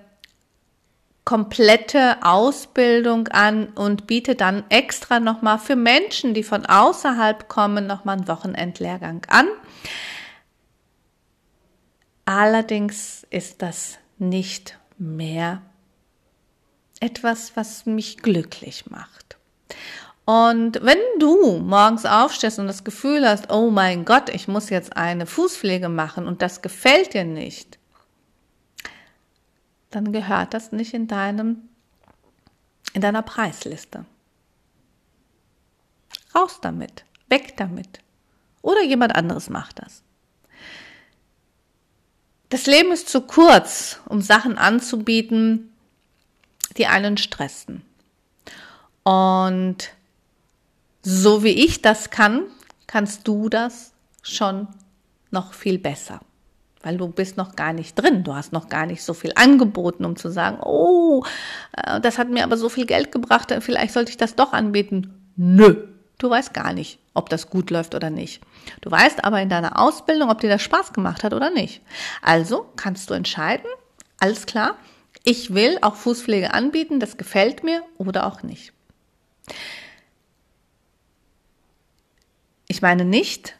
komplette 1.24 2.22
Ausbildung 2.22 3.28
an 3.28 3.68
und 3.68 4.06
biete 4.06 4.34
dann 4.34 4.64
extra 4.68 5.20
nochmal 5.20 5.58
für 5.58 5.76
Menschen, 5.76 6.34
die 6.34 6.42
von 6.42 6.66
außerhalb 6.66 7.48
kommen, 7.48 7.86
nochmal 7.86 8.18
einen 8.18 8.28
Wochenendlehrgang 8.28 9.22
an. 9.28 9.48
Allerdings 12.26 13.26
ist 13.30 13.62
das 13.62 13.98
nicht 14.18 14.78
mehr 14.98 15.62
etwas, 17.00 17.56
was 17.56 17.86
mich 17.86 18.18
glücklich 18.18 18.90
macht. 18.90 19.36
Und 20.24 20.82
wenn 20.82 20.98
du 21.18 21.58
morgens 21.58 22.06
aufstehst 22.06 22.58
und 22.58 22.66
das 22.66 22.84
Gefühl 22.84 23.28
hast, 23.28 23.50
oh 23.50 23.70
mein 23.70 24.04
Gott, 24.04 24.30
ich 24.30 24.48
muss 24.48 24.70
jetzt 24.70 24.96
eine 24.96 25.26
Fußpflege 25.26 25.90
machen 25.90 26.26
und 26.26 26.40
das 26.40 26.62
gefällt 26.62 27.12
dir 27.12 27.24
nicht, 27.24 27.78
dann 29.90 30.12
gehört 30.12 30.54
das 30.54 30.72
nicht 30.72 30.94
in 30.94 31.06
deinem, 31.08 31.68
in 32.94 33.02
deiner 33.02 33.22
Preisliste. 33.22 34.06
Raus 36.34 36.58
damit, 36.62 37.04
weg 37.28 37.56
damit. 37.58 38.00
Oder 38.62 38.82
jemand 38.82 39.14
anderes 39.14 39.50
macht 39.50 39.82
das. 39.82 40.03
Das 42.54 42.66
Leben 42.66 42.92
ist 42.92 43.08
zu 43.08 43.20
kurz, 43.20 43.98
um 44.08 44.20
Sachen 44.20 44.58
anzubieten, 44.58 45.72
die 46.76 46.86
einen 46.86 47.16
stressen. 47.16 47.82
Und 49.02 49.90
so 51.02 51.42
wie 51.42 51.64
ich 51.64 51.82
das 51.82 52.10
kann, 52.10 52.44
kannst 52.86 53.26
du 53.26 53.48
das 53.48 53.90
schon 54.22 54.68
noch 55.32 55.52
viel 55.52 55.78
besser. 55.78 56.20
Weil 56.84 56.96
du 56.96 57.08
bist 57.08 57.36
noch 57.36 57.56
gar 57.56 57.72
nicht 57.72 57.96
drin. 57.96 58.22
Du 58.22 58.36
hast 58.36 58.52
noch 58.52 58.68
gar 58.68 58.86
nicht 58.86 59.02
so 59.02 59.14
viel 59.14 59.32
angeboten, 59.34 60.04
um 60.04 60.14
zu 60.14 60.30
sagen, 60.30 60.60
oh, 60.62 61.24
äh, 61.72 62.00
das 62.00 62.18
hat 62.18 62.30
mir 62.30 62.44
aber 62.44 62.56
so 62.56 62.68
viel 62.68 62.86
Geld 62.86 63.10
gebracht, 63.10 63.52
vielleicht 63.62 63.92
sollte 63.92 64.10
ich 64.10 64.16
das 64.16 64.36
doch 64.36 64.52
anbieten. 64.52 65.12
Nö, 65.34 65.88
du 66.18 66.30
weißt 66.30 66.54
gar 66.54 66.72
nicht, 66.72 66.98
ob 67.14 67.28
das 67.28 67.50
gut 67.50 67.70
läuft 67.70 67.94
oder 67.94 68.10
nicht. 68.10 68.42
Du 68.80 68.90
weißt 68.90 69.24
aber 69.24 69.40
in 69.40 69.48
deiner 69.48 69.80
Ausbildung, 69.80 70.30
ob 70.30 70.40
dir 70.40 70.50
das 70.50 70.62
Spaß 70.62 70.92
gemacht 70.92 71.24
hat 71.24 71.32
oder 71.32 71.50
nicht. 71.50 71.80
Also 72.22 72.70
kannst 72.76 73.10
du 73.10 73.14
entscheiden, 73.14 73.66
alles 74.18 74.46
klar, 74.46 74.76
ich 75.22 75.54
will 75.54 75.78
auch 75.82 75.96
Fußpflege 75.96 76.52
anbieten, 76.52 77.00
das 77.00 77.16
gefällt 77.16 77.64
mir 77.64 77.82
oder 77.98 78.26
auch 78.26 78.42
nicht. 78.42 78.72
Ich 82.68 82.82
meine 82.82 83.04
nicht, 83.04 83.56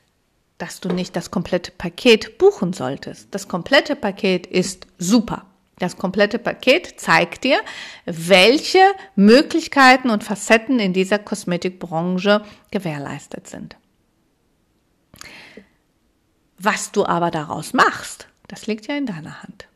dass 0.59 0.81
du 0.81 0.89
nicht 0.89 1.17
das 1.17 1.31
komplette 1.31 1.71
Paket 1.71 2.39
buchen 2.39 2.73
solltest. 2.73 3.29
Das 3.35 3.49
komplette 3.49 3.97
Paket 3.97 4.47
ist 4.47 4.87
super. 4.99 5.47
Das 5.79 5.97
komplette 5.97 6.39
Paket 6.39 7.01
zeigt 7.01 7.45
dir, 7.45 7.61
welche 8.07 8.79
Möglichkeiten 9.17 10.11
und 10.11 10.23
Facetten 10.23 10.79
in 10.79 10.93
dieser 10.93 11.19
Kosmetikbranche 11.19 12.45
gewährleistet 12.71 13.49
sind. 13.49 13.77
Was 16.59 16.93
du 16.93 17.05
aber 17.05 17.31
daraus 17.31 17.73
machst, 17.73 18.29
das 18.49 18.67
liegt 18.67 18.87
ja 18.87 18.97
in 18.97 19.07
deiner 19.07 19.43
Hand. 19.43 19.67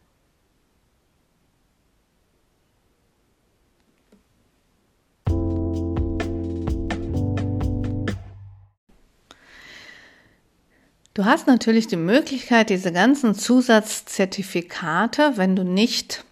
Du 11.18 11.24
hast 11.24 11.48
natürlich 11.48 11.88
die 11.88 11.96
Möglichkeit, 11.96 12.70
diese 12.70 12.92
ganzen 12.92 13.35
Zusatzzertifikate, 13.35 15.33
wenn 15.35 15.57
du 15.57 15.64
nicht 15.64 16.22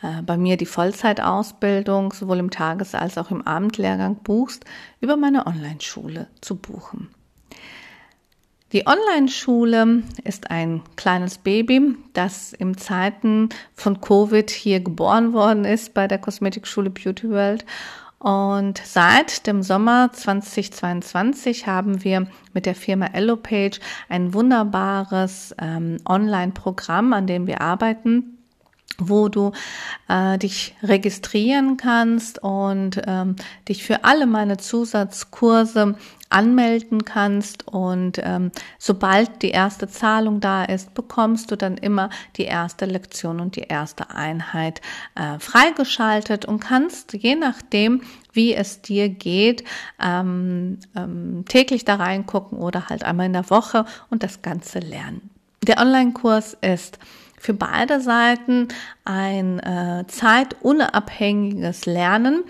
äh, 0.00 0.22
bei 0.22 0.38
mir 0.38 0.56
die 0.56 0.64
Vollzeitausbildung 0.64 2.14
sowohl 2.14 2.38
im 2.38 2.50
Tages- 2.50 2.94
als 2.94 3.18
auch 3.18 3.30
im 3.30 3.46
Abendlehrgang 3.46 4.16
buchst, 4.16 4.64
über 5.02 5.18
meine 5.18 5.46
Online-Schule 5.46 6.28
zu 6.40 6.56
buchen. 6.56 7.10
Die 8.72 8.86
Online-Schule 8.86 10.04
ist 10.24 10.50
ein 10.50 10.80
kleines 10.96 11.36
Baby, 11.36 11.94
das 12.14 12.54
im 12.54 12.78
Zeiten 12.78 13.50
von 13.74 14.00
Covid 14.00 14.48
hier 14.48 14.80
geboren 14.80 15.34
worden 15.34 15.66
ist 15.66 15.92
bei 15.92 16.08
der 16.08 16.16
Kosmetikschule 16.16 16.88
Beauty 16.88 17.28
World 17.28 17.66
und 18.22 18.80
seit 18.84 19.48
dem 19.48 19.62
Sommer 19.62 20.12
2022 20.12 21.66
haben 21.66 22.04
wir 22.04 22.28
mit 22.52 22.66
der 22.66 22.76
Firma 22.76 23.06
EloPage 23.06 23.80
ein 24.08 24.32
wunderbares 24.32 25.52
ähm, 25.60 25.96
Online-Programm, 26.08 27.12
an 27.14 27.26
dem 27.26 27.48
wir 27.48 27.60
arbeiten 27.60 28.31
wo 29.08 29.28
du 29.28 29.52
äh, 30.08 30.38
dich 30.38 30.74
registrieren 30.82 31.76
kannst 31.76 32.42
und 32.42 33.00
ähm, 33.06 33.36
dich 33.68 33.84
für 33.84 34.04
alle 34.04 34.26
meine 34.26 34.56
Zusatzkurse 34.56 35.96
anmelden 36.32 37.04
kannst 37.04 37.68
und 37.68 38.18
ähm, 38.22 38.50
sobald 38.78 39.42
die 39.42 39.50
erste 39.50 39.88
Zahlung 39.88 40.40
da 40.40 40.64
ist, 40.64 40.94
bekommst 40.94 41.50
du 41.50 41.56
dann 41.56 41.76
immer 41.76 42.10
die 42.36 42.44
erste 42.44 42.86
Lektion 42.86 43.40
und 43.40 43.56
die 43.56 43.62
erste 43.62 44.10
Einheit 44.10 44.80
äh, 45.14 45.38
freigeschaltet 45.38 46.44
und 46.44 46.60
kannst 46.60 47.12
je 47.12 47.34
nachdem, 47.34 48.02
wie 48.32 48.54
es 48.54 48.80
dir 48.80 49.08
geht, 49.08 49.64
ähm, 50.02 50.78
ähm, 50.96 51.44
täglich 51.46 51.84
da 51.84 51.96
reingucken 51.96 52.58
oder 52.58 52.88
halt 52.88 53.04
einmal 53.04 53.26
in 53.26 53.34
der 53.34 53.50
Woche 53.50 53.84
und 54.10 54.22
das 54.22 54.42
Ganze 54.42 54.78
lernen. 54.78 55.30
Der 55.66 55.78
Online-Kurs 55.78 56.56
ist 56.60 56.98
für 57.42 57.54
beide 57.54 58.00
Seiten 58.00 58.68
ein 59.04 59.58
äh, 59.58 60.04
zeitunabhängiges 60.06 61.86
Lernen. 61.86 62.44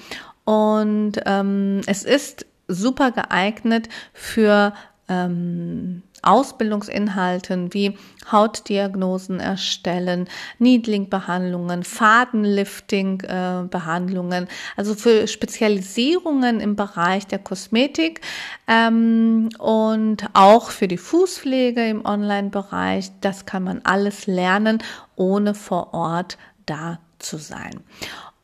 Und 0.44 1.12
ähm, 1.24 1.80
es 1.86 2.04
ist 2.04 2.44
super 2.68 3.10
geeignet 3.10 3.88
für 4.12 4.74
ähm, 5.12 6.02
Ausbildungsinhalten 6.22 7.74
wie 7.74 7.98
Hautdiagnosen 8.30 9.40
erstellen, 9.40 10.28
Needling-Behandlungen, 10.58 11.82
Fadenlifting-Behandlungen, 11.82 14.46
also 14.76 14.94
für 14.94 15.26
Spezialisierungen 15.26 16.60
im 16.60 16.76
Bereich 16.76 17.26
der 17.26 17.40
Kosmetik 17.40 18.20
ähm, 18.68 19.48
und 19.58 20.28
auch 20.32 20.70
für 20.70 20.86
die 20.86 20.98
Fußpflege 20.98 21.88
im 21.88 22.04
Online-Bereich. 22.04 23.10
Das 23.20 23.44
kann 23.44 23.64
man 23.64 23.80
alles 23.82 24.28
lernen, 24.28 24.78
ohne 25.16 25.54
vor 25.54 25.92
Ort 25.92 26.38
da 26.66 27.00
zu 27.18 27.38
sein. 27.38 27.80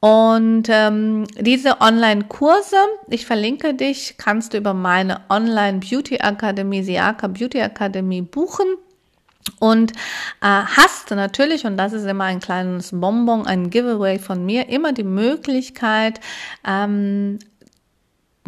Und 0.00 0.68
ähm, 0.68 1.26
diese 1.40 1.80
Online-Kurse, 1.80 2.76
ich 3.08 3.26
verlinke 3.26 3.74
dich, 3.74 4.14
kannst 4.16 4.52
du 4.52 4.58
über 4.58 4.72
meine 4.72 5.22
Online-Beauty-Akademie, 5.28 6.84
Siaka 6.84 7.26
Beauty 7.26 7.60
Akademie 7.60 8.22
buchen. 8.22 8.66
Und 9.58 9.92
äh, 9.92 9.96
hast 10.42 11.10
natürlich, 11.10 11.64
und 11.64 11.76
das 11.76 11.92
ist 11.92 12.04
immer 12.04 12.24
ein 12.24 12.38
kleines 12.38 12.90
Bonbon, 12.92 13.46
ein 13.46 13.70
Giveaway 13.70 14.18
von 14.18 14.44
mir, 14.44 14.68
immer 14.68 14.92
die 14.92 15.04
Möglichkeit, 15.04 16.20
ähm, 16.66 17.38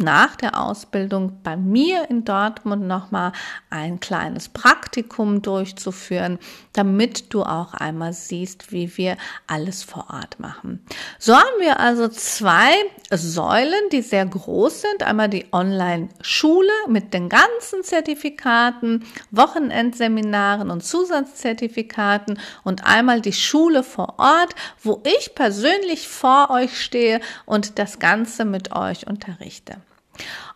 nach 0.01 0.35
der 0.35 0.59
Ausbildung 0.59 1.39
bei 1.43 1.55
mir 1.55 2.09
in 2.09 2.25
Dortmund 2.25 2.87
nochmal 2.87 3.31
ein 3.69 3.99
kleines 3.99 4.49
Praktikum 4.49 5.41
durchzuführen, 5.41 6.39
damit 6.73 7.33
du 7.33 7.43
auch 7.43 7.73
einmal 7.73 8.13
siehst, 8.13 8.71
wie 8.71 8.97
wir 8.97 9.17
alles 9.47 9.83
vor 9.83 10.07
Ort 10.09 10.39
machen. 10.39 10.85
So 11.19 11.35
haben 11.35 11.59
wir 11.59 11.79
also 11.79 12.07
zwei 12.07 12.71
Säulen, 13.11 13.89
die 13.91 14.01
sehr 14.01 14.25
groß 14.25 14.81
sind. 14.81 15.03
Einmal 15.03 15.29
die 15.29 15.45
Online-Schule 15.51 16.71
mit 16.87 17.13
den 17.13 17.29
ganzen 17.29 17.83
Zertifikaten, 17.83 19.05
Wochenendseminaren 19.31 20.69
und 20.69 20.83
Zusatzzertifikaten 20.83 22.39
und 22.63 22.85
einmal 22.85 23.21
die 23.21 23.33
Schule 23.33 23.83
vor 23.83 24.15
Ort, 24.17 24.55
wo 24.81 25.01
ich 25.03 25.35
persönlich 25.35 26.07
vor 26.07 26.49
euch 26.49 26.81
stehe 26.81 27.19
und 27.45 27.79
das 27.79 27.99
Ganze 27.99 28.45
mit 28.45 28.75
euch 28.75 29.07
unterrichte. 29.07 29.77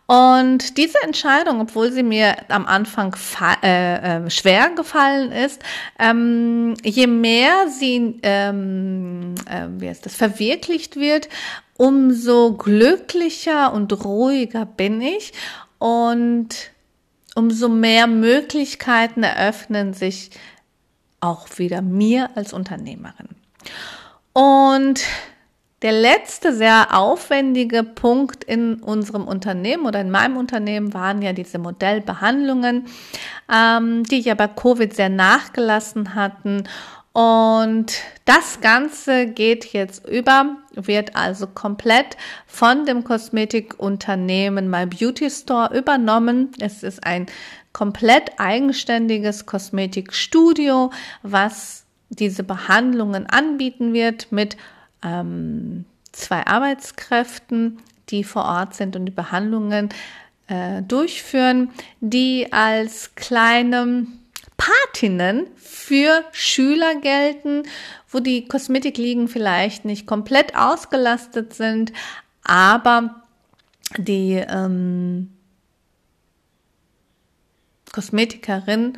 Und 0.07 0.77
diese 0.77 1.01
Entscheidung, 1.01 1.61
obwohl 1.61 1.91
sie 1.91 2.03
mir 2.03 2.35
am 2.49 2.67
Anfang 2.67 3.15
äh, 3.63 4.25
äh, 4.25 4.29
schwer 4.29 4.69
gefallen 4.69 5.31
ist, 5.31 5.63
ähm, 5.97 6.75
je 6.83 7.07
mehr 7.07 7.67
sie, 7.69 8.19
ähm, 8.21 9.33
äh, 9.49 9.67
wie 9.79 9.89
heißt 9.89 10.05
das, 10.05 10.15
verwirklicht 10.15 10.95
wird, 10.95 11.27
umso 11.77 12.53
glücklicher 12.53 13.73
und 13.73 14.05
ruhiger 14.05 14.65
bin 14.65 15.01
ich 15.01 15.33
und 15.79 16.49
umso 17.33 17.67
mehr 17.67 18.05
Möglichkeiten 18.05 19.23
eröffnen 19.23 19.93
sich 19.93 20.29
auch 21.19 21.47
wieder 21.57 21.81
mir 21.81 22.29
als 22.35 22.53
Unternehmerin. 22.53 23.29
Und 24.33 25.03
der 25.85 25.91
letzte 25.91 26.51
sehr 26.51 26.97
aufwendige 26.97 27.83
Punkt 27.83 28.43
in 28.43 28.81
unserem 28.81 29.27
Unternehmen 29.27 29.85
oder 29.85 30.01
in 30.01 30.09
meinem 30.09 30.35
Unternehmen 30.35 30.95
waren 30.95 31.21
ja 31.21 31.31
diese 31.31 31.59
Modellbehandlungen, 31.59 32.87
ähm, 33.53 34.03
die 34.05 34.19
ja 34.21 34.33
bei 34.33 34.47
Covid 34.47 34.95
sehr 34.95 35.09
nachgelassen 35.09 36.15
hatten. 36.15 36.63
Und 37.13 37.93
das 38.25 38.61
Ganze 38.61 39.27
geht 39.27 39.73
jetzt 39.73 40.09
über, 40.09 40.55
wird 40.73 41.15
also 41.15 41.45
komplett 41.45 42.17
von 42.47 42.87
dem 42.87 43.03
Kosmetikunternehmen 43.03 44.67
My 44.67 44.87
Beauty 44.87 45.29
Store 45.29 45.71
übernommen. 45.77 46.49
Es 46.59 46.81
ist 46.81 47.05
ein 47.05 47.27
komplett 47.73 48.31
eigenständiges 48.39 49.45
Kosmetikstudio, 49.45 50.89
was 51.21 51.85
diese 52.09 52.41
Behandlungen 52.41 53.27
anbieten 53.27 53.93
wird 53.93 54.31
mit 54.31 54.57
ähm, 55.05 55.85
zwei 56.11 56.45
Arbeitskräften, 56.45 57.79
die 58.09 58.23
vor 58.23 58.45
Ort 58.45 58.73
sind 58.73 58.95
und 58.95 59.05
die 59.05 59.11
Behandlungen 59.11 59.89
äh, 60.47 60.81
durchführen, 60.81 61.71
die 62.01 62.51
als 62.51 63.15
kleine 63.15 64.07
Patinnen 64.57 65.47
für 65.57 66.23
Schüler 66.31 66.95
gelten, 66.95 67.63
wo 68.09 68.19
die 68.19 68.47
Kosmetikliegen 68.47 69.27
vielleicht 69.27 69.85
nicht 69.85 70.07
komplett 70.07 70.55
ausgelastet 70.55 71.53
sind, 71.53 71.91
aber 72.43 73.23
die 73.97 74.43
ähm, 74.47 75.31
Kosmetikerin 77.91 78.97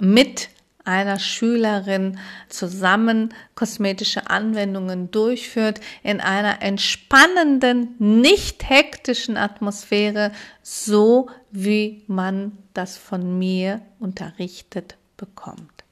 mit 0.00 0.48
einer 0.84 1.18
Schülerin 1.18 2.18
zusammen 2.48 3.32
kosmetische 3.54 4.28
Anwendungen 4.28 5.10
durchführt 5.10 5.80
in 6.02 6.20
einer 6.20 6.62
entspannenden, 6.62 7.94
nicht 7.98 8.68
hektischen 8.68 9.36
Atmosphäre, 9.36 10.32
so 10.62 11.28
wie 11.50 12.04
man 12.06 12.58
das 12.74 12.96
von 12.96 13.38
mir 13.38 13.80
unterrichtet 13.98 14.96
bekommt. 15.16 15.84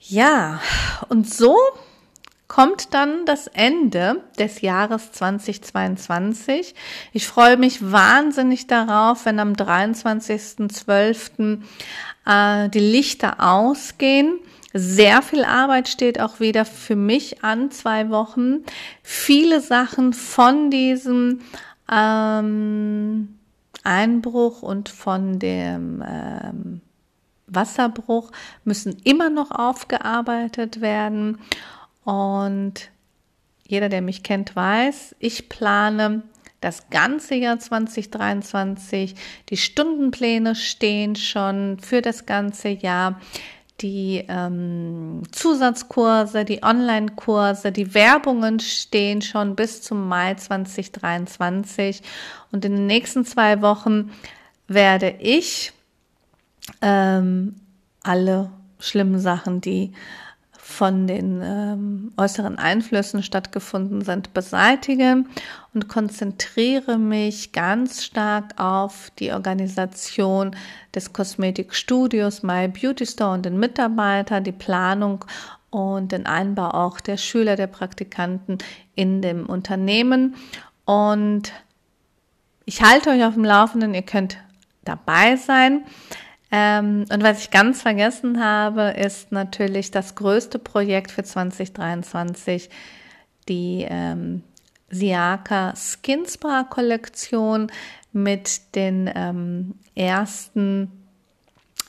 Ja, 0.00 0.60
und 1.08 1.32
so 1.32 1.56
kommt 2.52 2.92
dann 2.92 3.24
das 3.24 3.46
Ende 3.46 4.20
des 4.38 4.60
Jahres 4.60 5.10
2022. 5.12 6.74
Ich 7.14 7.26
freue 7.26 7.56
mich 7.56 7.90
wahnsinnig 7.90 8.66
darauf, 8.66 9.24
wenn 9.24 9.40
am 9.40 9.54
23.12 9.54 11.62
äh, 12.26 12.68
die 12.68 12.78
Lichter 12.78 13.36
ausgehen. 13.40 14.38
Sehr 14.74 15.22
viel 15.22 15.44
Arbeit 15.44 15.88
steht 15.88 16.20
auch 16.20 16.40
wieder 16.40 16.66
für 16.66 16.94
mich 16.94 17.42
an, 17.42 17.70
zwei 17.70 18.10
Wochen. 18.10 18.64
Viele 19.02 19.62
Sachen 19.62 20.12
von 20.12 20.70
diesem 20.70 21.40
ähm, 21.90 23.38
Einbruch 23.82 24.60
und 24.60 24.90
von 24.90 25.38
dem 25.38 26.04
ähm, 26.06 26.82
Wasserbruch 27.46 28.30
müssen 28.64 28.98
immer 29.04 29.30
noch 29.30 29.52
aufgearbeitet 29.52 30.82
werden. 30.82 31.38
Und 32.04 32.90
jeder, 33.66 33.88
der 33.88 34.02
mich 34.02 34.22
kennt, 34.22 34.54
weiß, 34.54 35.16
ich 35.18 35.48
plane 35.48 36.22
das 36.60 36.90
ganze 36.90 37.34
Jahr 37.34 37.58
2023. 37.58 39.14
Die 39.48 39.56
Stundenpläne 39.56 40.54
stehen 40.54 41.16
schon 41.16 41.78
für 41.78 42.02
das 42.02 42.26
ganze 42.26 42.68
Jahr. 42.68 43.20
Die 43.80 44.24
ähm, 44.28 45.22
Zusatzkurse, 45.32 46.44
die 46.44 46.62
Online-Kurse, 46.62 47.72
die 47.72 47.94
Werbungen 47.94 48.60
stehen 48.60 49.22
schon 49.22 49.56
bis 49.56 49.82
zum 49.82 50.08
Mai 50.08 50.34
2023. 50.34 52.02
Und 52.52 52.64
in 52.64 52.76
den 52.76 52.86
nächsten 52.86 53.24
zwei 53.24 53.60
Wochen 53.60 54.12
werde 54.68 55.16
ich 55.18 55.72
ähm, 56.80 57.56
alle 58.02 58.50
schlimmen 58.78 59.18
Sachen, 59.18 59.60
die 59.60 59.92
von 60.72 61.06
den 61.06 61.40
ähm, 61.44 62.12
äußeren 62.16 62.58
Einflüssen 62.58 63.22
stattgefunden 63.22 64.02
sind, 64.02 64.32
beseitige 64.32 65.24
und 65.74 65.88
konzentriere 65.88 66.98
mich 66.98 67.52
ganz 67.52 68.04
stark 68.04 68.58
auf 68.58 69.10
die 69.18 69.32
Organisation 69.32 70.56
des 70.94 71.12
Kosmetikstudios 71.12 72.42
My 72.42 72.68
Beauty 72.68 73.06
Store 73.06 73.34
und 73.34 73.44
den 73.44 73.58
Mitarbeiter, 73.58 74.40
die 74.40 74.52
Planung 74.52 75.24
und 75.70 76.12
den 76.12 76.26
Einbau 76.26 76.68
auch 76.70 77.00
der 77.00 77.18
Schüler, 77.18 77.56
der 77.56 77.66
Praktikanten 77.66 78.58
in 78.94 79.22
dem 79.22 79.46
Unternehmen. 79.46 80.34
Und 80.84 81.52
ich 82.64 82.82
halte 82.82 83.10
euch 83.10 83.24
auf 83.24 83.34
dem 83.34 83.44
Laufenden, 83.44 83.94
ihr 83.94 84.02
könnt 84.02 84.38
dabei 84.84 85.36
sein. 85.36 85.84
Ähm, 86.54 87.06
und 87.10 87.22
was 87.22 87.44
ich 87.44 87.50
ganz 87.50 87.80
vergessen 87.80 88.44
habe, 88.44 88.90
ist 88.90 89.32
natürlich 89.32 89.90
das 89.90 90.14
größte 90.14 90.58
Projekt 90.58 91.10
für 91.10 91.24
2023, 91.24 92.68
die 93.48 93.86
ähm, 93.88 94.42
Siaka 94.90 95.72
Skin 95.74 96.26
Spa 96.26 96.64
Kollektion 96.64 97.72
mit 98.12 98.74
den 98.74 99.10
ähm, 99.14 99.74
ersten 99.94 100.92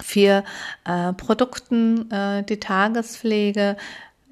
vier 0.01 0.45
äh, 0.85 1.11
Produkten, 1.11 2.09
äh, 2.09 2.43
die 2.43 2.59
Tagespflege, 2.61 3.75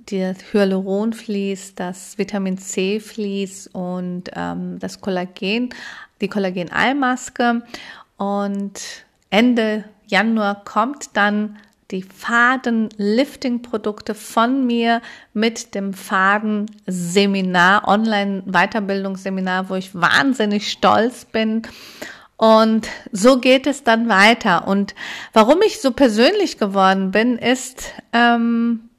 das 0.10 0.38
Hyaluronvlies, 0.54 1.76
das 1.76 2.18
Vitamin 2.18 2.58
C 2.58 3.02
Vlies 3.02 3.68
und 3.68 4.32
ähm, 4.34 4.80
das 4.80 5.02
Kollagen, 5.02 5.74
die 6.22 6.30
Kollagen-Eimaske. 6.30 7.64
Und 8.18 8.82
Ende 9.30 9.86
Januar 10.12 10.64
kommt 10.66 11.16
dann 11.16 11.58
die 11.90 12.04
Faden-Lifting-Produkte 12.04 14.14
von 14.14 14.66
mir 14.66 15.02
mit 15.34 15.74
dem 15.74 15.94
Faden-Seminar, 15.94 17.88
Online-Weiterbildungsseminar, 17.88 19.70
wo 19.70 19.76
ich 19.76 19.96
wahnsinnig 19.96 20.70
stolz 20.72 21.26
bin. 21.26 21.64
Und 22.38 22.88
so 23.12 23.40
geht 23.40 23.68
es 23.68 23.84
dann 23.84 24.10
weiter. 24.10 24.68
Und 24.68 24.96
warum 25.34 25.62
ich 25.62 25.82
so 25.82 25.92
persönlich 25.92 26.58
geworden 26.58 27.12
bin, 27.12 27.38
ist, 27.38 27.92
ähm, 28.14 28.90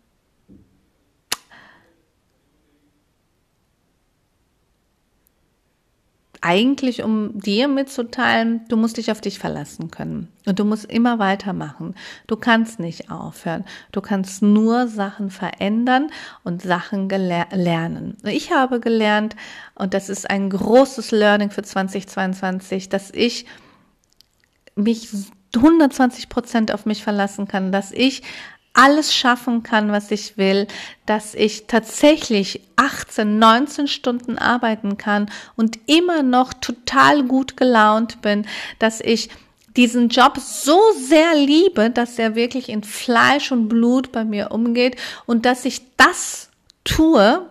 eigentlich, 6.42 7.02
um 7.02 7.40
dir 7.40 7.68
mitzuteilen, 7.68 8.62
du 8.68 8.76
musst 8.76 8.96
dich 8.96 9.10
auf 9.10 9.20
dich 9.20 9.38
verlassen 9.38 9.90
können. 9.90 10.28
Und 10.44 10.58
du 10.58 10.64
musst 10.64 10.84
immer 10.86 11.18
weitermachen. 11.18 11.94
Du 12.26 12.36
kannst 12.36 12.80
nicht 12.80 13.10
aufhören. 13.10 13.64
Du 13.92 14.00
kannst 14.00 14.42
nur 14.42 14.88
Sachen 14.88 15.30
verändern 15.30 16.10
und 16.42 16.60
Sachen 16.60 17.08
lernen. 17.08 18.16
Ich 18.24 18.52
habe 18.52 18.80
gelernt, 18.80 19.36
und 19.76 19.94
das 19.94 20.08
ist 20.08 20.28
ein 20.28 20.50
großes 20.50 21.12
Learning 21.12 21.50
für 21.50 21.62
2022, 21.62 22.88
dass 22.88 23.10
ich 23.12 23.46
mich 24.74 25.08
120 25.54 26.28
Prozent 26.28 26.72
auf 26.72 26.86
mich 26.86 27.04
verlassen 27.04 27.46
kann, 27.46 27.70
dass 27.72 27.92
ich 27.92 28.22
alles 28.74 29.14
schaffen 29.14 29.62
kann, 29.62 29.92
was 29.92 30.10
ich 30.10 30.36
will, 30.38 30.66
dass 31.06 31.34
ich 31.34 31.66
tatsächlich 31.66 32.60
18, 32.76 33.38
19 33.38 33.86
Stunden 33.86 34.38
arbeiten 34.38 34.96
kann 34.96 35.30
und 35.56 35.78
immer 35.86 36.22
noch 36.22 36.54
total 36.54 37.24
gut 37.24 37.56
gelaunt 37.56 38.22
bin, 38.22 38.46
dass 38.78 39.00
ich 39.00 39.28
diesen 39.76 40.08
Job 40.08 40.38
so 40.38 40.78
sehr 40.98 41.34
liebe, 41.34 41.90
dass 41.90 42.18
er 42.18 42.34
wirklich 42.34 42.68
in 42.68 42.82
Fleisch 42.82 43.52
und 43.52 43.68
Blut 43.68 44.12
bei 44.12 44.24
mir 44.24 44.50
umgeht 44.52 44.96
und 45.26 45.46
dass 45.46 45.64
ich 45.64 45.82
das 45.96 46.50
tue, 46.84 47.46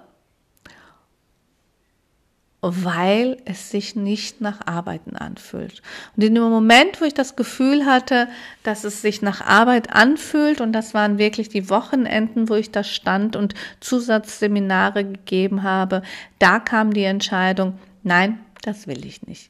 weil 2.62 3.38
es 3.45 3.72
sich 3.72 3.95
nicht 3.95 4.39
nach 4.39 4.68
Arbeiten 4.68 5.16
anfühlt. 5.16 5.82
Und 6.16 6.24
in 6.24 6.36
dem 6.36 6.43
Moment, 6.43 7.01
wo 7.01 7.05
ich 7.05 7.16
das 7.16 7.36
Gefühl 7.36 7.86
hatte, 7.88 8.28
dass 8.62 8.84
es 8.84 9.01
sich 9.01 9.24
nach 9.24 9.41
Arbeit 9.41 9.93
anfühlt, 9.93 10.62
und 10.62 10.72
das 10.72 10.93
waren 10.93 11.18
wirklich 11.18 11.49
die 11.49 11.70
Wochenenden, 11.72 12.49
wo 12.49 12.55
ich 12.55 12.70
da 12.70 12.84
stand 12.84 13.36
und 13.36 13.55
Zusatzseminare 13.80 15.03
gegeben 15.03 15.64
habe, 15.64 16.03
da 16.38 16.59
kam 16.59 16.93
die 16.93 17.03
Entscheidung, 17.03 17.80
nein, 18.03 18.39
das 18.62 18.86
will 18.86 19.05
ich 19.05 19.26
nicht. 19.26 19.49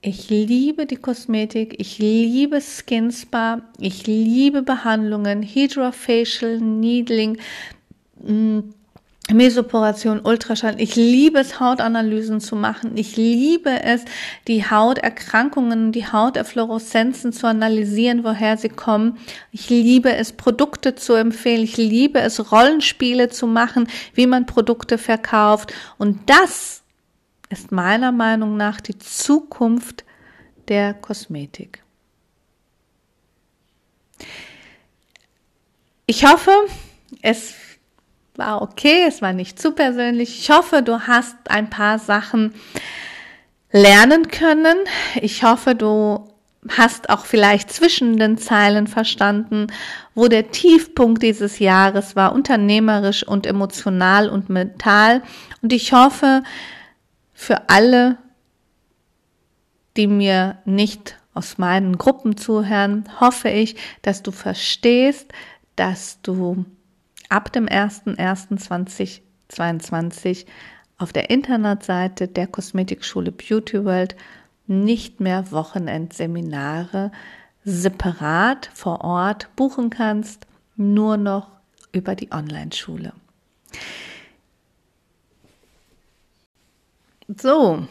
Ich 0.00 0.30
liebe 0.30 0.86
die 0.86 0.96
Kosmetik, 0.96 1.74
ich 1.78 1.98
liebe 1.98 2.60
Skin 2.62 3.10
Spa, 3.10 3.60
ich 3.78 4.06
liebe 4.06 4.62
Behandlungen, 4.62 5.42
Hydrofacial, 5.42 6.58
Needling, 6.58 7.36
mm, 8.22 8.60
Mesoporation, 9.34 10.20
Ultraschall. 10.20 10.80
Ich 10.80 10.96
liebe 10.96 11.38
es, 11.38 11.60
Hautanalysen 11.60 12.40
zu 12.40 12.56
machen. 12.56 12.96
Ich 12.96 13.16
liebe 13.16 13.82
es, 13.82 14.04
die 14.46 14.64
Hauterkrankungen, 14.64 15.92
die 15.92 16.06
Hauterfluoreszenzen 16.06 17.32
zu 17.32 17.46
analysieren, 17.46 18.24
woher 18.24 18.56
sie 18.56 18.70
kommen. 18.70 19.18
Ich 19.52 19.68
liebe 19.68 20.14
es, 20.14 20.32
Produkte 20.32 20.94
zu 20.94 21.12
empfehlen. 21.12 21.62
Ich 21.62 21.76
liebe 21.76 22.20
es, 22.20 22.50
Rollenspiele 22.50 23.28
zu 23.28 23.46
machen, 23.46 23.86
wie 24.14 24.26
man 24.26 24.46
Produkte 24.46 24.96
verkauft. 24.96 25.74
Und 25.98 26.30
das 26.30 26.82
ist 27.50 27.70
meiner 27.70 28.12
Meinung 28.12 28.56
nach 28.56 28.80
die 28.80 28.98
Zukunft 28.98 30.04
der 30.68 30.94
Kosmetik. 30.94 31.82
Ich 36.06 36.24
hoffe, 36.24 36.52
es 37.20 37.54
war 38.38 38.62
okay, 38.62 39.04
es 39.06 39.20
war 39.20 39.32
nicht 39.32 39.60
zu 39.60 39.72
persönlich. 39.72 40.40
Ich 40.40 40.50
hoffe, 40.50 40.82
du 40.82 41.06
hast 41.06 41.36
ein 41.48 41.68
paar 41.68 41.98
Sachen 41.98 42.54
lernen 43.72 44.28
können. 44.28 44.76
Ich 45.20 45.42
hoffe, 45.42 45.74
du 45.74 46.28
hast 46.68 47.10
auch 47.10 47.24
vielleicht 47.24 47.72
zwischen 47.72 48.16
den 48.16 48.38
Zeilen 48.38 48.86
verstanden, 48.86 49.68
wo 50.14 50.28
der 50.28 50.50
Tiefpunkt 50.50 51.22
dieses 51.22 51.58
Jahres 51.58 52.16
war, 52.16 52.32
unternehmerisch 52.32 53.26
und 53.26 53.46
emotional 53.46 54.28
und 54.28 54.48
mental. 54.48 55.22
Und 55.62 55.72
ich 55.72 55.92
hoffe, 55.92 56.42
für 57.32 57.68
alle, 57.68 58.18
die 59.96 60.06
mir 60.06 60.58
nicht 60.64 61.16
aus 61.34 61.58
meinen 61.58 61.98
Gruppen 61.98 62.36
zuhören, 62.36 63.08
hoffe 63.20 63.48
ich, 63.48 63.76
dass 64.02 64.22
du 64.22 64.32
verstehst, 64.32 65.32
dass 65.76 66.20
du 66.22 66.64
ab 67.28 67.52
dem 67.52 67.66
01.01.2022 67.66 70.46
auf 70.98 71.12
der 71.12 71.30
Internetseite 71.30 72.28
der 72.28 72.46
Kosmetikschule 72.46 73.32
Beauty 73.32 73.84
World 73.84 74.14
nicht 74.66 75.18
mehr 75.20 75.50
Wochenendseminare 75.50 77.10
separat 77.64 78.70
vor 78.74 79.02
Ort 79.02 79.48
buchen 79.56 79.90
kannst, 79.90 80.46
nur 80.76 81.16
noch 81.16 81.50
über 81.92 82.14
die 82.14 82.30
Online-Schule. 82.32 83.12
So, 87.36 87.86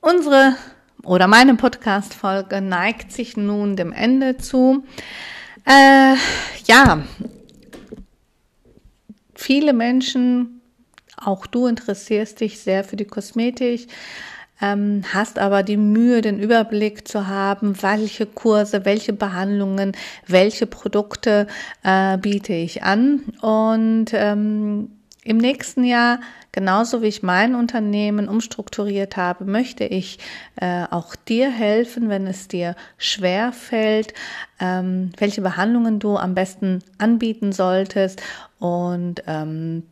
unsere 0.00 0.56
oder 1.04 1.26
meine 1.26 1.56
Podcast-Folge 1.56 2.60
neigt 2.60 3.12
sich 3.12 3.36
nun 3.36 3.76
dem 3.76 3.92
Ende 3.92 4.36
zu. 4.36 4.84
Äh, 5.64 6.14
ja, 6.66 7.02
viele 9.42 9.72
Menschen, 9.72 10.60
auch 11.16 11.46
du 11.46 11.66
interessierst 11.66 12.40
dich 12.40 12.60
sehr 12.60 12.84
für 12.84 12.96
die 12.96 13.04
Kosmetik, 13.04 13.88
ähm, 14.60 15.02
hast 15.12 15.38
aber 15.38 15.62
die 15.62 15.76
Mühe, 15.76 16.20
den 16.20 16.38
Überblick 16.38 17.08
zu 17.08 17.26
haben, 17.26 17.82
welche 17.82 18.26
Kurse, 18.26 18.84
welche 18.84 19.12
Behandlungen, 19.12 19.92
welche 20.26 20.66
Produkte 20.66 21.48
äh, 21.82 22.16
biete 22.18 22.52
ich 22.52 22.82
an. 22.84 23.22
Und 23.40 24.06
ähm, 24.12 24.90
im 25.24 25.36
nächsten 25.36 25.84
Jahr, 25.84 26.20
genauso 26.50 27.02
wie 27.02 27.06
ich 27.06 27.22
mein 27.22 27.54
Unternehmen 27.54 28.28
umstrukturiert 28.28 29.16
habe, 29.16 29.44
möchte 29.44 29.84
ich 29.84 30.18
äh, 30.56 30.84
auch 30.90 31.14
dir 31.14 31.50
helfen, 31.50 32.08
wenn 32.08 32.26
es 32.26 32.48
dir 32.48 32.74
schwer 32.98 33.52
fällt, 33.52 34.14
ähm, 34.60 35.12
welche 35.18 35.42
Behandlungen 35.42 36.00
du 36.00 36.16
am 36.16 36.34
besten 36.34 36.82
anbieten 36.98 37.52
solltest 37.52 38.20
und 38.58 39.22
ähm, 39.26 39.84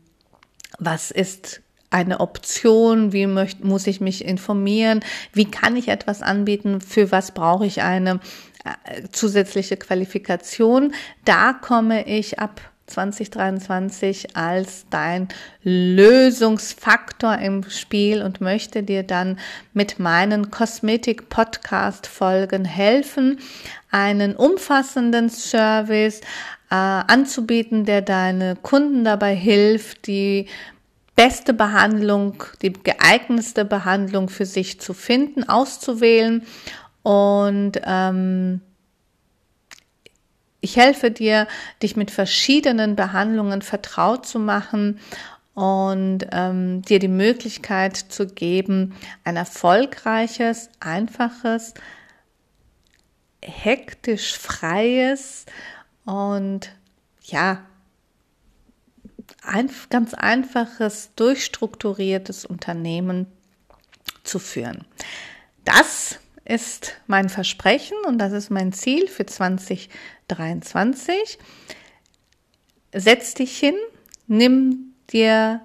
was 0.78 1.10
ist 1.10 1.62
eine 1.90 2.20
Option, 2.20 3.12
wie 3.12 3.26
möcht, 3.26 3.64
muss 3.64 3.86
ich 3.86 4.00
mich 4.00 4.24
informieren, 4.24 5.00
wie 5.32 5.50
kann 5.50 5.76
ich 5.76 5.88
etwas 5.88 6.22
anbieten, 6.22 6.80
für 6.80 7.10
was 7.10 7.32
brauche 7.32 7.66
ich 7.66 7.82
eine 7.82 8.20
äh, 8.64 9.08
zusätzliche 9.10 9.76
Qualifikation. 9.76 10.94
Da 11.24 11.52
komme 11.52 12.06
ich 12.06 12.38
ab 12.38 12.69
2023 12.90 14.36
als 14.36 14.86
dein 14.90 15.28
Lösungsfaktor 15.62 17.38
im 17.38 17.68
Spiel 17.70 18.22
und 18.22 18.40
möchte 18.40 18.82
dir 18.82 19.02
dann 19.02 19.38
mit 19.72 19.98
meinen 19.98 20.50
Kosmetik-Podcast-Folgen 20.50 22.64
helfen, 22.64 23.38
einen 23.90 24.36
umfassenden 24.36 25.30
Service 25.30 26.20
äh, 26.70 26.74
anzubieten, 26.74 27.84
der 27.84 28.02
deine 28.02 28.56
Kunden 28.56 29.04
dabei 29.04 29.34
hilft, 29.34 30.06
die 30.06 30.46
beste 31.16 31.52
Behandlung, 31.52 32.44
die 32.62 32.72
geeignetste 32.72 33.64
Behandlung 33.64 34.28
für 34.28 34.46
sich 34.46 34.80
zu 34.80 34.94
finden, 34.94 35.48
auszuwählen. 35.48 36.46
Und 37.02 37.72
ähm, 37.84 38.60
ich 40.60 40.76
helfe 40.76 41.10
dir, 41.10 41.46
dich 41.82 41.96
mit 41.96 42.10
verschiedenen 42.10 42.96
Behandlungen 42.96 43.62
vertraut 43.62 44.26
zu 44.26 44.38
machen 44.38 45.00
und 45.54 46.26
ähm, 46.32 46.82
dir 46.82 46.98
die 46.98 47.08
Möglichkeit 47.08 47.96
zu 47.96 48.26
geben, 48.26 48.94
ein 49.24 49.36
erfolgreiches, 49.36 50.70
einfaches, 50.80 51.74
hektisch 53.42 54.38
freies 54.38 55.46
und 56.04 56.70
ja, 57.22 57.64
ein 59.42 59.70
ganz 59.88 60.14
einfaches, 60.14 61.10
durchstrukturiertes 61.16 62.44
Unternehmen 62.44 63.26
zu 64.22 64.38
führen. 64.38 64.84
Das 65.64 66.18
ist 66.50 66.96
mein 67.06 67.28
Versprechen 67.28 67.96
und 68.06 68.18
das 68.18 68.32
ist 68.32 68.50
mein 68.50 68.72
Ziel 68.72 69.06
für 69.06 69.24
2023. 69.24 71.38
Setz 72.92 73.34
dich 73.34 73.56
hin, 73.56 73.76
nimm 74.26 74.94
dir 75.12 75.60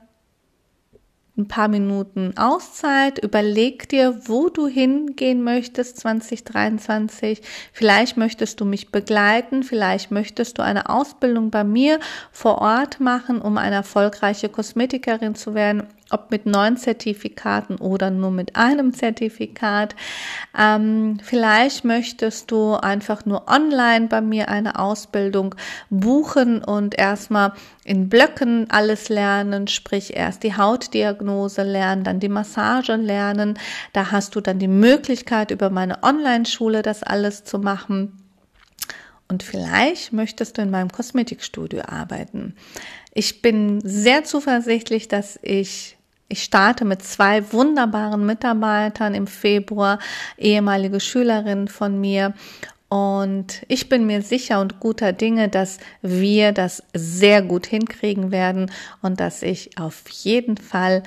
ein 1.38 1.48
paar 1.48 1.68
Minuten 1.68 2.38
Auszeit, 2.38 3.18
überleg 3.18 3.90
dir, 3.90 4.22
wo 4.28 4.50
du 4.50 4.68
hingehen 4.68 5.44
möchtest 5.44 6.00
2023. 6.00 7.42
Vielleicht 7.74 8.16
möchtest 8.16 8.62
du 8.62 8.66
mich 8.66 8.92
begleiten, 8.92 9.64
vielleicht 9.64 10.12
möchtest 10.12 10.60
du 10.60 10.62
eine 10.62 10.90
Ausbildung 10.90 11.50
bei 11.50 11.64
mir 11.64 12.00
vor 12.32 12.60
Ort 12.60 13.00
machen, 13.00 13.42
um 13.42 13.58
eine 13.58 13.76
erfolgreiche 13.76 14.50
Kosmetikerin 14.50 15.36
zu 15.36 15.56
werden 15.56 15.88
ob 16.12 16.30
mit 16.30 16.46
neun 16.46 16.78
Zertifikaten 16.78 17.78
oder 17.78 18.12
nur 18.12 18.32
mit 18.32 18.56
einem 18.56 18.94
Zertifikat. 18.94 19.96
Ähm, 20.58 21.20
vielleicht 21.24 21.84
möchtest 21.84 22.52
du 22.52 22.76
einfach 22.76 23.26
nur 23.26 23.48
online 23.50 24.08
bei 24.08 24.22
mir 24.22 24.50
eine 24.50 24.78
Ausbildung 24.78 25.56
buchen 25.90 26.64
und 26.64 26.98
erstmal 26.98 27.54
in 27.84 28.08
Blöcken 28.10 28.70
alles 28.70 29.10
lernen, 29.10 29.68
sprich 29.68 30.16
erst 30.16 30.44
die 30.44 30.56
Hautdiagnose 30.56 31.64
lernen, 31.64 32.04
dann 32.04 32.20
die 32.20 32.30
Massage 32.30 32.96
lernen. 32.96 33.58
Da 33.94 34.12
hast 34.12 34.36
du 34.36 34.42
dann 34.42 34.60
die 34.60 34.68
Möglichkeit, 34.68 35.52
über 35.52 35.70
meine 35.70 36.04
Online-Schule 36.04 36.82
das 36.82 37.04
alles 37.04 37.44
zu 37.44 37.60
machen. 37.60 38.18
Und 39.28 39.42
vielleicht 39.42 40.14
möchtest 40.14 40.58
du 40.58 40.62
in 40.62 40.70
meinem 40.70 40.92
Kosmetikstudio 40.92 41.82
arbeiten. 41.88 42.56
Ich 43.14 43.42
bin 43.42 43.82
sehr 43.82 44.24
zuversichtlich, 44.24 45.08
dass 45.08 45.40
ich 45.42 45.95
ich 46.28 46.44
starte 46.44 46.86
mit 46.86 47.04
zwei 47.04 47.52
wunderbaren 47.54 48.26
Mitarbeitern 48.26 49.14
im 49.14 49.28
Februar, 49.28 50.00
ehemalige 50.38 51.00
Schülerinnen 51.00 51.68
von 51.68 52.00
mir. 52.00 52.34
Und 52.90 53.64
ich 53.68 53.90
bin 53.90 54.06
mir 54.06 54.22
sicher 54.22 54.62
und 54.62 54.80
guter 54.80 55.12
Dinge, 55.12 55.50
dass 55.50 55.80
wir 56.02 56.52
das 56.52 56.84
sehr 56.94 57.42
gut 57.42 57.66
hinkriegen 57.66 58.32
werden 58.32 58.72
und 59.02 59.20
dass 59.20 59.44
ich 59.44 59.78
auf 59.78 60.08
jeden 60.10 60.58
Fall 60.58 61.04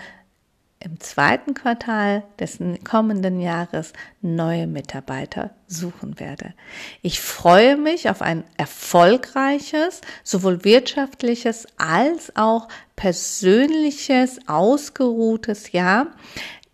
im 0.80 1.00
zweiten 1.00 1.54
Quartal 1.54 2.22
des 2.38 2.58
kommenden 2.88 3.40
Jahres 3.40 3.92
neue 4.20 4.66
Mitarbeiter 4.66 5.50
suchen 5.66 6.20
werde. 6.20 6.54
Ich 7.02 7.20
freue 7.20 7.76
mich 7.76 8.08
auf 8.08 8.22
ein 8.22 8.44
erfolgreiches, 8.56 10.00
sowohl 10.22 10.64
wirtschaftliches 10.64 11.66
als 11.78 12.34
auch 12.36 12.68
persönliches, 12.94 14.38
ausgeruhtes 14.46 15.72
Jahr. 15.72 16.08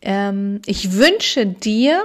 Ähm, 0.03 0.61
ich 0.67 0.93
wünsche 0.93 1.47
dir, 1.47 2.05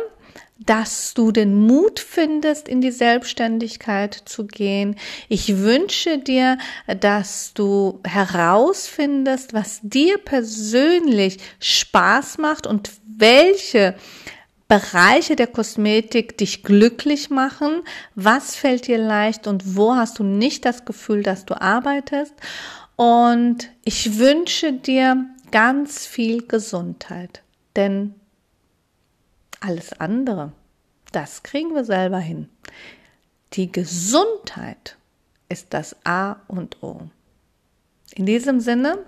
dass 0.66 1.14
du 1.14 1.32
den 1.32 1.55
Mut 1.55 1.99
findest, 1.99 2.68
in 2.68 2.82
die 2.82 2.91
Selbstständigkeit 2.91 4.14
zu 4.14 4.45
gehen. 4.45 4.95
Ich 5.30 5.57
wünsche 5.57 6.18
dir, 6.18 6.57
dass 6.99 7.53
du 7.53 7.99
herausfindest, 8.05 9.53
was 9.53 9.80
dir 9.82 10.18
persönlich 10.18 11.38
Spaß 11.60 12.38
macht 12.39 12.68
und 12.68 12.91
welche 13.18 13.95
Bereiche 14.68 15.36
der 15.36 15.47
Kosmetik 15.47 16.38
dich 16.38 16.62
glücklich 16.62 17.30
machen, 17.30 17.82
was 18.14 18.55
fällt 18.55 18.86
dir 18.86 18.99
leicht 18.99 19.47
und 19.47 19.76
wo 19.76 19.95
hast 19.95 20.20
du 20.20 20.24
nicht 20.24 20.64
das 20.64 20.86
Gefühl, 20.86 21.24
dass 21.24 21.45
du 21.45 21.60
arbeitest. 21.60 22.36
Und 22.95 23.70
ich 23.84 24.20
wünsche 24.20 24.74
dir 24.74 25.26
ganz 25.51 26.05
viel 26.05 26.45
Gesundheit, 26.45 27.41
denn 27.76 28.14
alles 29.60 29.93
andere, 29.99 30.51
das 31.12 31.43
kriegen 31.43 31.74
wir 31.74 31.86
selber 31.86 32.20
hin. 32.20 32.49
Die 33.53 33.72
Gesundheit 33.72 34.97
ist 35.49 35.74
das 35.74 35.95
A 36.05 36.38
und 36.47 36.82
O. 36.84 37.10
In 38.16 38.26
diesem 38.26 38.60
Sinne, 38.60 38.99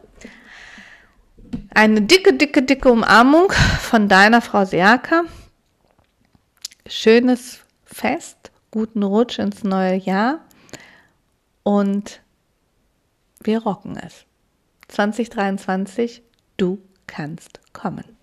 eine 1.73 2.01
dicke, 2.01 2.33
dicke, 2.33 2.63
dicke 2.63 2.91
Umarmung 2.91 3.51
von 3.81 4.07
deiner 4.07 4.41
Frau 4.41 4.65
Seaka. 4.65 5.23
Schönes 6.87 7.59
Fest, 7.85 8.51
guten 8.71 9.03
Rutsch 9.03 9.39
ins 9.39 9.63
neue 9.63 9.95
Jahr 9.95 10.41
und 11.63 12.21
wir 13.43 13.61
rocken 13.63 13.97
es. 13.97 14.25
2023, 14.89 16.21
du 16.57 16.79
kannst 17.07 17.59
kommen. 17.73 18.20